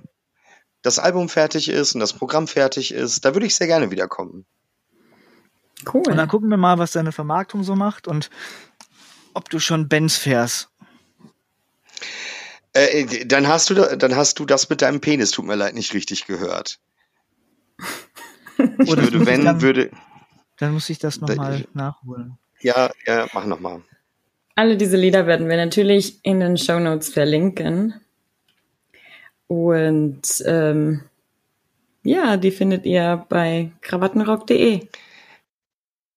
[0.81, 4.45] das Album fertig ist und das Programm fertig ist, da würde ich sehr gerne wiederkommen.
[5.91, 6.03] Cool.
[6.07, 8.29] Und dann gucken wir mal, was deine Vermarktung so macht und
[9.33, 10.69] ob du schon Benz fährst.
[12.73, 15.93] Äh, dann hast du dann hast du das mit deinem Penis, tut mir leid, nicht
[15.93, 16.79] richtig gehört.
[18.77, 19.89] Ich würde, wenn, dann, würde.
[20.57, 22.37] Dann muss ich das nochmal nachholen.
[22.59, 23.81] Ja, ja, mach nochmal.
[24.53, 27.95] Alle diese Lieder werden wir natürlich in den Show Notes verlinken.
[29.47, 31.01] Und ähm,
[32.03, 34.87] ja, die findet ihr bei krawattenrock.de.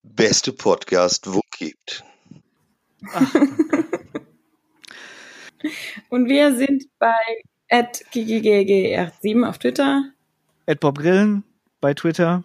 [0.04, 2.04] Beste Podcast, wo gibt.
[6.10, 7.16] Und wir sind bei
[7.70, 10.10] @ggggr7 auf Twitter.
[10.78, 11.42] Bob Grillen
[11.80, 12.44] bei Twitter.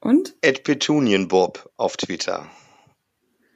[0.00, 0.40] Und?
[0.40, 2.50] Petunienbob auf Twitter.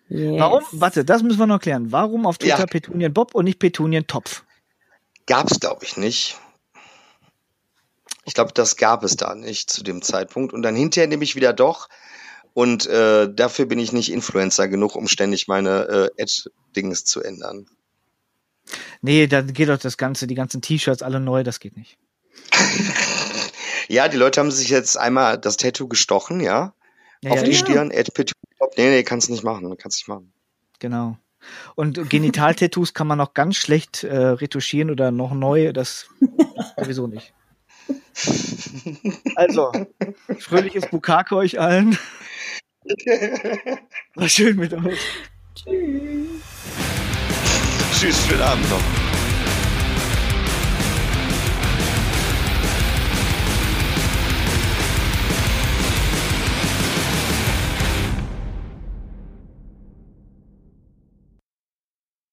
[0.09, 0.39] Yes.
[0.39, 0.65] Warum?
[0.73, 1.91] Warte, das müssen wir noch klären.
[1.91, 2.67] Warum auf Twitter ja.
[2.67, 4.45] Petunienbob und nicht Petunientopf?
[5.27, 6.39] Gab's, glaube ich, nicht.
[8.27, 10.53] Ich glaube, das gab es da nicht zu dem Zeitpunkt.
[10.53, 11.89] Und dann hinterher nehme ich wieder doch,
[12.55, 17.67] und äh, dafür bin ich nicht Influencer genug, um ständig meine äh, Ad-Dings zu ändern.
[19.01, 21.99] Nee, dann geht doch das Ganze, die ganzen T-Shirts alle neu, das geht nicht.
[23.89, 26.75] ja, die Leute haben sich jetzt einmal das Tattoo gestochen, ja.
[27.23, 27.59] ja auf ja, die ja.
[27.59, 28.11] Stirn, Ed
[28.77, 30.33] Nee, nee, kannst nicht machen, kannst nicht machen.
[30.79, 31.17] Genau.
[31.75, 36.09] Und Genital-Tattoos kann man noch ganz schlecht äh, retuschieren oder noch neu, das
[36.77, 37.33] sowieso nicht.
[39.37, 39.71] Also,
[40.41, 41.97] fröhliches Bukake euch allen.
[44.15, 44.99] War schön mit euch.
[45.55, 46.43] Tschüss.
[47.99, 49.08] Tschüss, schönen Abend noch.